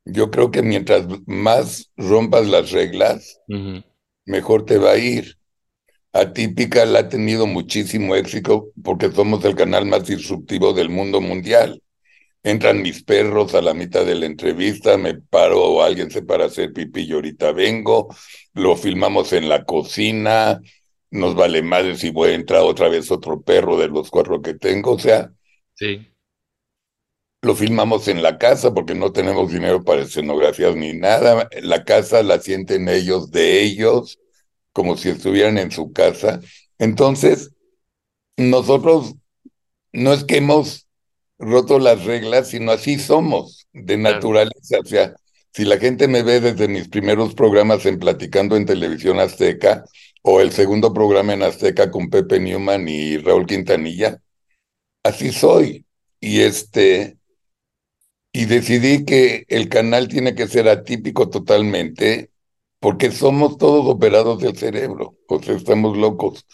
Yo 0.04 0.32
creo 0.32 0.50
que 0.50 0.62
mientras 0.62 1.06
más 1.26 1.92
rompas 1.96 2.48
las 2.48 2.72
reglas, 2.72 3.40
mejor 4.24 4.64
te 4.64 4.78
va 4.78 4.90
a 4.90 4.98
ir. 4.98 5.38
Atípica 6.12 6.84
la 6.86 6.98
ha 6.98 7.08
tenido 7.08 7.46
muchísimo 7.46 8.16
éxito 8.16 8.70
porque 8.82 9.12
somos 9.12 9.44
el 9.44 9.54
canal 9.54 9.86
más 9.86 10.08
disruptivo 10.08 10.72
del 10.72 10.88
mundo 10.88 11.20
mundial. 11.20 11.80
Entran 12.42 12.82
mis 12.82 13.04
perros 13.04 13.54
a 13.54 13.62
la 13.62 13.74
mitad 13.74 14.04
de 14.04 14.16
la 14.16 14.26
entrevista, 14.26 14.98
me 14.98 15.14
paro 15.14 15.62
o 15.62 15.82
alguien 15.82 16.10
se 16.10 16.22
para 16.22 16.46
hacer 16.46 16.72
pipí 16.72 17.02
y 17.02 17.12
ahorita 17.12 17.52
vengo, 17.52 18.12
lo 18.54 18.74
filmamos 18.74 19.32
en 19.32 19.48
la 19.48 19.64
cocina, 19.64 20.60
nos 21.12 21.34
vale 21.34 21.62
más 21.62 22.00
si 22.00 22.10
voy 22.10 22.30
a 22.30 22.34
entrar 22.34 22.62
otra 22.62 22.88
vez 22.88 23.10
otro 23.10 23.42
perro 23.42 23.76
de 23.76 23.88
los 23.88 24.10
cuatro 24.10 24.40
que 24.40 24.54
tengo, 24.54 24.92
o 24.92 24.98
sea. 24.98 25.30
Sí. 25.74 26.08
Lo 27.42 27.54
filmamos 27.54 28.08
en 28.08 28.22
la 28.22 28.38
casa 28.38 28.72
porque 28.72 28.94
no 28.94 29.12
tenemos 29.12 29.52
dinero 29.52 29.84
para 29.84 30.02
escenografías 30.02 30.74
ni 30.74 30.94
nada. 30.94 31.48
La 31.60 31.84
casa 31.84 32.22
la 32.22 32.40
sienten 32.40 32.88
ellos 32.88 33.30
de 33.30 33.62
ellos, 33.62 34.20
como 34.72 34.96
si 34.96 35.10
estuvieran 35.10 35.58
en 35.58 35.70
su 35.70 35.92
casa. 35.92 36.40
Entonces, 36.78 37.50
nosotros 38.38 39.14
no 39.92 40.14
es 40.14 40.24
que 40.24 40.38
hemos 40.38 40.88
roto 41.38 41.78
las 41.78 42.04
reglas, 42.04 42.48
sino 42.48 42.72
así 42.72 42.98
somos, 42.98 43.68
de 43.74 43.98
naturaleza. 43.98 44.78
O 44.80 44.86
sea, 44.86 45.14
si 45.52 45.66
la 45.66 45.78
gente 45.78 46.08
me 46.08 46.22
ve 46.22 46.40
desde 46.40 46.68
mis 46.68 46.88
primeros 46.88 47.34
programas 47.34 47.84
en 47.84 47.98
Platicando 47.98 48.56
en 48.56 48.64
Televisión 48.64 49.20
Azteca, 49.20 49.84
o 50.22 50.40
el 50.40 50.52
segundo 50.52 50.92
programa 50.94 51.34
en 51.34 51.42
Azteca 51.42 51.90
con 51.90 52.08
Pepe 52.08 52.40
Newman 52.40 52.88
y 52.88 53.18
Raúl 53.18 53.46
Quintanilla. 53.46 54.20
Así 55.02 55.32
soy. 55.32 55.84
Y 56.20 56.40
este, 56.40 57.18
y 58.32 58.46
decidí 58.46 59.04
que 59.04 59.44
el 59.48 59.68
canal 59.68 60.08
tiene 60.08 60.34
que 60.34 60.48
ser 60.48 60.68
atípico 60.68 61.28
totalmente, 61.28 62.30
porque 62.80 63.10
somos 63.10 63.58
todos 63.58 63.86
operados 63.86 64.40
del 64.40 64.56
cerebro, 64.56 65.16
o 65.28 65.42
sea, 65.42 65.54
estamos 65.54 65.98
locos. 65.98 66.46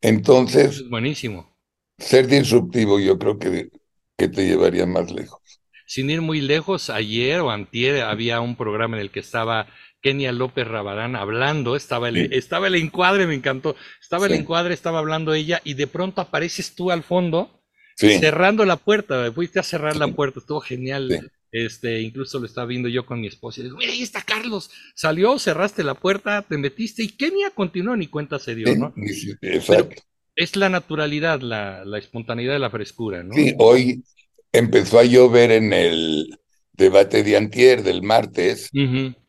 Entonces, 0.00 0.88
buenísimo. 0.88 1.54
Ser 1.98 2.28
disruptivo 2.28 2.98
yo 2.98 3.18
creo 3.18 3.38
que, 3.38 3.70
que 4.16 4.28
te 4.28 4.46
llevaría 4.46 4.86
más 4.86 5.10
lejos. 5.10 5.40
Sin 5.84 6.08
ir 6.10 6.22
muy 6.22 6.40
lejos, 6.40 6.90
ayer 6.90 7.40
o 7.40 7.50
antier 7.50 8.02
había 8.02 8.40
un 8.40 8.56
programa 8.56 8.96
en 8.96 9.02
el 9.02 9.10
que 9.10 9.20
estaba 9.20 9.66
Kenia 10.00 10.32
López 10.32 10.66
Rabadán 10.66 11.16
hablando, 11.16 11.76
estaba 11.76 12.08
el, 12.08 12.32
estaba 12.32 12.68
el 12.68 12.76
encuadre, 12.76 13.26
me 13.26 13.34
encantó, 13.34 13.76
estaba 14.00 14.26
el 14.26 14.32
encuadre, 14.32 14.74
estaba 14.74 14.98
hablando 14.98 15.34
ella 15.34 15.60
y 15.64 15.74
de 15.74 15.86
pronto 15.86 16.20
apareces 16.20 16.74
tú 16.74 16.90
al 16.90 17.02
fondo 17.02 17.58
cerrando 17.96 18.64
la 18.64 18.76
puerta, 18.76 19.30
fuiste 19.32 19.58
a 19.58 19.62
cerrar 19.62 19.96
la 19.96 20.08
puerta, 20.08 20.38
estuvo 20.38 20.60
genial 20.60 21.30
Este, 21.50 22.02
incluso 22.02 22.38
lo 22.38 22.46
estaba 22.46 22.66
viendo 22.66 22.88
yo 22.88 23.06
con 23.06 23.20
mi 23.20 23.26
esposa 23.26 23.60
y 23.60 23.64
digo, 23.64 23.78
mira, 23.78 23.90
ahí 23.90 24.02
está 24.02 24.22
Carlos. 24.22 24.70
Salió, 24.94 25.38
cerraste 25.38 25.82
la 25.82 25.94
puerta, 25.94 26.42
te 26.42 26.58
metiste 26.58 27.02
y 27.02 27.08
Kenia 27.08 27.50
continuó, 27.50 27.96
ni 27.96 28.06
cuenta 28.06 28.38
se 28.38 28.54
dio, 28.54 28.76
¿no? 28.76 28.92
Exacto. 29.40 30.02
es 30.36 30.56
la 30.56 30.68
naturalidad, 30.68 31.40
la, 31.40 31.86
la, 31.86 31.98
espontaneidad 31.98 32.52
de 32.52 32.58
la 32.58 32.70
frescura, 32.70 33.24
¿no? 33.24 33.34
Sí, 33.34 33.54
hoy 33.58 34.04
empezó 34.52 34.98
a 34.98 35.04
llover 35.04 35.52
en 35.52 35.72
el 35.72 36.38
debate 36.72 37.22
de 37.22 37.36
antier 37.38 37.82
del 37.82 38.02
martes. 38.02 38.70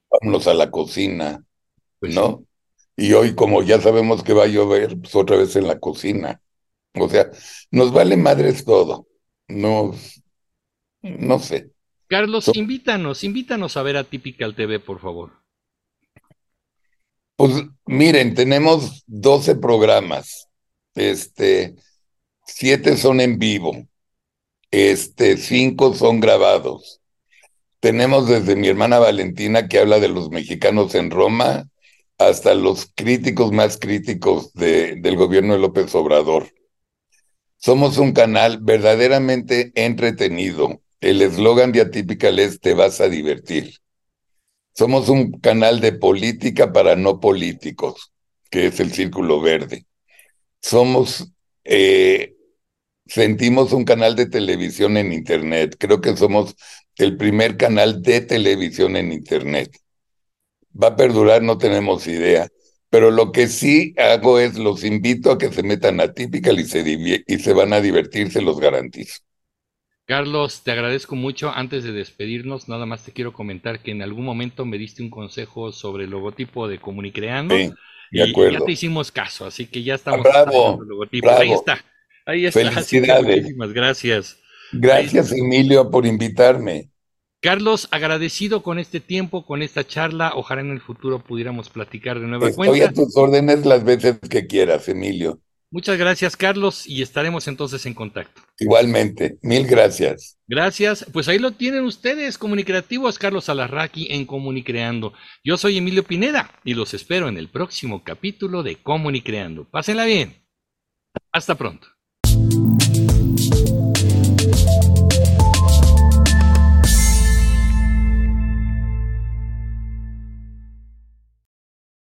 Vámonos 0.10 0.48
a 0.48 0.54
la 0.54 0.72
cocina, 0.72 1.44
pues 2.00 2.14
¿no? 2.14 2.44
Y 2.96 3.14
hoy, 3.14 3.34
como 3.34 3.64
ya 3.64 3.80
sabemos 3.80 4.24
que 4.24 4.34
va 4.34 4.44
a 4.44 4.48
llover, 4.48 5.00
pues 5.00 5.16
otra 5.16 5.38
vez 5.38 5.56
en 5.56 5.68
la 5.68 5.80
cocina. 5.80 6.42
O 6.96 7.08
sea, 7.08 7.30
nos 7.72 7.94
vale 7.94 8.18
madres 8.18 8.66
todo. 8.66 9.08
No, 9.48 9.94
no 11.02 11.40
sé. 11.40 11.72
Carlos, 12.08 12.50
invítanos, 12.54 13.24
invítanos 13.24 13.78
a 13.78 13.84
ver 13.84 13.98
a 13.98 14.04
Typical 14.04 14.56
TV, 14.56 14.80
por 14.80 15.00
favor. 15.00 15.32
Pues 17.36 17.54
miren, 17.86 18.34
tenemos 18.34 19.04
12 19.08 19.56
programas. 19.56 20.50
Este, 20.96 21.76
siete 22.46 22.98
son 22.98 23.22
en 23.22 23.40
vivo. 23.40 23.88
Este, 24.72 25.38
cinco 25.38 25.94
son 25.94 26.20
grabados. 26.20 27.00
Tenemos 27.80 28.28
desde 28.28 28.56
mi 28.56 28.68
hermana 28.68 29.00
Valentina 29.00 29.68
que 29.68 29.80
habla 29.80 30.00
de 30.00 30.10
los 30.10 30.30
mexicanos 30.32 30.96
en 30.96 31.12
Roma 31.12 31.70
hasta 32.18 32.54
los 32.54 32.92
críticos 32.94 33.54
más 33.54 33.78
críticos 33.78 34.54
de, 34.54 34.98
del 34.98 35.16
gobierno 35.16 35.54
de 35.54 35.60
López 35.60 35.96
Obrador. 35.96 36.50
Somos 37.58 37.98
un 37.98 38.12
canal 38.12 38.60
verdaderamente 38.62 39.72
entretenido. 39.76 40.82
El 41.00 41.22
eslogan 41.22 41.72
de 41.72 41.82
Atypical 41.82 42.40
es 42.40 42.60
te 42.60 42.74
vas 42.74 43.00
a 43.00 43.08
divertir. 43.08 43.76
Somos 44.74 45.08
un 45.08 45.32
canal 45.40 45.80
de 45.80 45.94
política 45.94 46.74
para 46.74 46.98
no 46.98 47.20
políticos, 47.20 48.12
que 48.50 48.68
es 48.68 48.80
el 48.82 48.92
Círculo 48.92 49.42
Verde. 49.42 49.86
Somos, 50.62 51.32
eh, 51.64 52.36
sentimos 53.06 53.72
un 53.72 53.86
canal 53.86 54.16
de 54.16 54.26
televisión 54.26 54.98
en 54.98 55.14
Internet. 55.14 55.76
Creo 55.80 56.02
que 56.02 56.16
somos 56.18 56.56
el 57.00 57.18
primer 57.18 57.58
canal 57.58 58.02
de 58.02 58.22
televisión 58.22 58.96
en 58.96 59.12
Internet 59.12 59.72
va 60.82 60.90
a 60.90 60.96
perdurar, 60.96 61.42
no 61.42 61.58
tenemos 61.58 62.08
idea. 62.08 62.48
Pero 62.90 63.12
lo 63.12 63.32
que 63.32 63.48
sí 63.48 63.94
hago 63.98 64.40
es 64.40 64.58
los 64.58 64.84
invito 64.84 65.32
a 65.32 65.38
que 65.38 65.52
se 65.52 65.64
metan 65.64 66.02
a 66.02 66.12
Typical 66.12 66.60
y 66.60 66.66
se, 66.66 67.24
y 67.26 67.40
se 67.40 67.54
van 67.54 67.74
a 67.74 67.82
divertir, 67.82 68.32
se 68.32 68.42
los 68.42 68.60
garantizo. 68.60 69.20
Carlos, 70.06 70.64
te 70.64 70.72
agradezco 70.72 71.16
mucho. 71.16 71.52
Antes 71.54 71.84
de 71.84 71.92
despedirnos, 71.92 72.68
nada 72.68 72.88
más 72.88 73.06
te 73.06 73.12
quiero 73.12 73.32
comentar 73.32 73.80
que 73.84 73.92
en 73.92 74.02
algún 74.02 74.26
momento 74.26 74.66
me 74.66 74.80
diste 74.80 75.04
un 75.04 75.12
consejo 75.12 75.72
sobre 75.72 76.06
el 76.06 76.10
logotipo 76.10 76.68
de 76.68 76.80
Comunicreando. 76.80 77.56
Sí, 77.56 77.72
de 78.12 78.24
acuerdo. 78.24 78.52
Y 78.52 78.60
ya 78.60 78.66
te 78.66 78.72
hicimos 78.72 79.12
caso, 79.12 79.46
así 79.46 79.68
que 79.68 79.84
ya 79.84 79.94
estamos. 79.94 80.24
bravo, 80.24 80.82
el 80.82 80.90
logotipo. 80.90 81.30
Ahí 81.30 81.52
está. 81.52 81.86
Ahí 82.26 82.46
está. 82.48 82.72
Felicidades. 82.72 83.38
muchísimas 83.38 83.72
gracias. 83.72 84.40
Gracias, 84.72 85.32
Emilio, 85.32 85.90
por 85.90 86.06
invitarme. 86.06 86.90
Carlos, 87.42 87.88
agradecido 87.92 88.64
con 88.64 88.80
este 88.80 89.00
tiempo, 89.00 89.46
con 89.46 89.62
esta 89.62 89.88
charla. 89.88 90.34
Ojalá 90.36 90.62
en 90.62 90.72
el 90.72 90.82
futuro 90.82 91.24
pudiéramos 91.24 91.70
platicar 91.70 92.20
de 92.20 92.28
nueva 92.28 92.50
Estoy 92.50 92.68
cuenta. 92.68 92.86
Estoy 92.86 93.04
a 93.04 93.06
tus 93.06 93.16
órdenes 93.16 93.66
las 93.66 93.84
veces 93.84 94.20
que 94.30 94.46
quieras, 94.46 94.90
Emilio. 94.90 95.40
Muchas 95.72 96.00
gracias, 96.00 96.36
Carlos, 96.36 96.88
y 96.88 97.04
estaremos 97.04 97.48
entonces 97.48 97.86
en 97.86 97.94
contacto. 97.94 98.42
Igualmente, 98.58 99.38
mil 99.44 99.68
gracias. 99.68 100.38
Gracias. 100.48 101.06
Pues 101.14 101.28
ahí 101.28 101.38
lo 101.38 101.52
tienen 101.52 101.84
ustedes, 101.84 102.40
comunicativos, 102.40 103.20
Carlos 103.20 103.50
Alarraqui 103.50 104.08
en 104.10 104.26
Comunicreando. 104.26 105.14
Yo 105.44 105.58
soy 105.58 105.78
Emilio 105.78 106.04
Pineda 106.04 106.52
y 106.66 106.74
los 106.74 106.96
espero 106.96 107.30
en 107.30 107.38
el 107.38 107.50
próximo 107.50 108.04
capítulo 108.04 108.64
de 108.64 108.78
Comunicreando. 108.78 109.70
Pásenla 109.70 110.06
bien. 110.06 110.44
Hasta 111.32 111.54
pronto. 111.56 111.88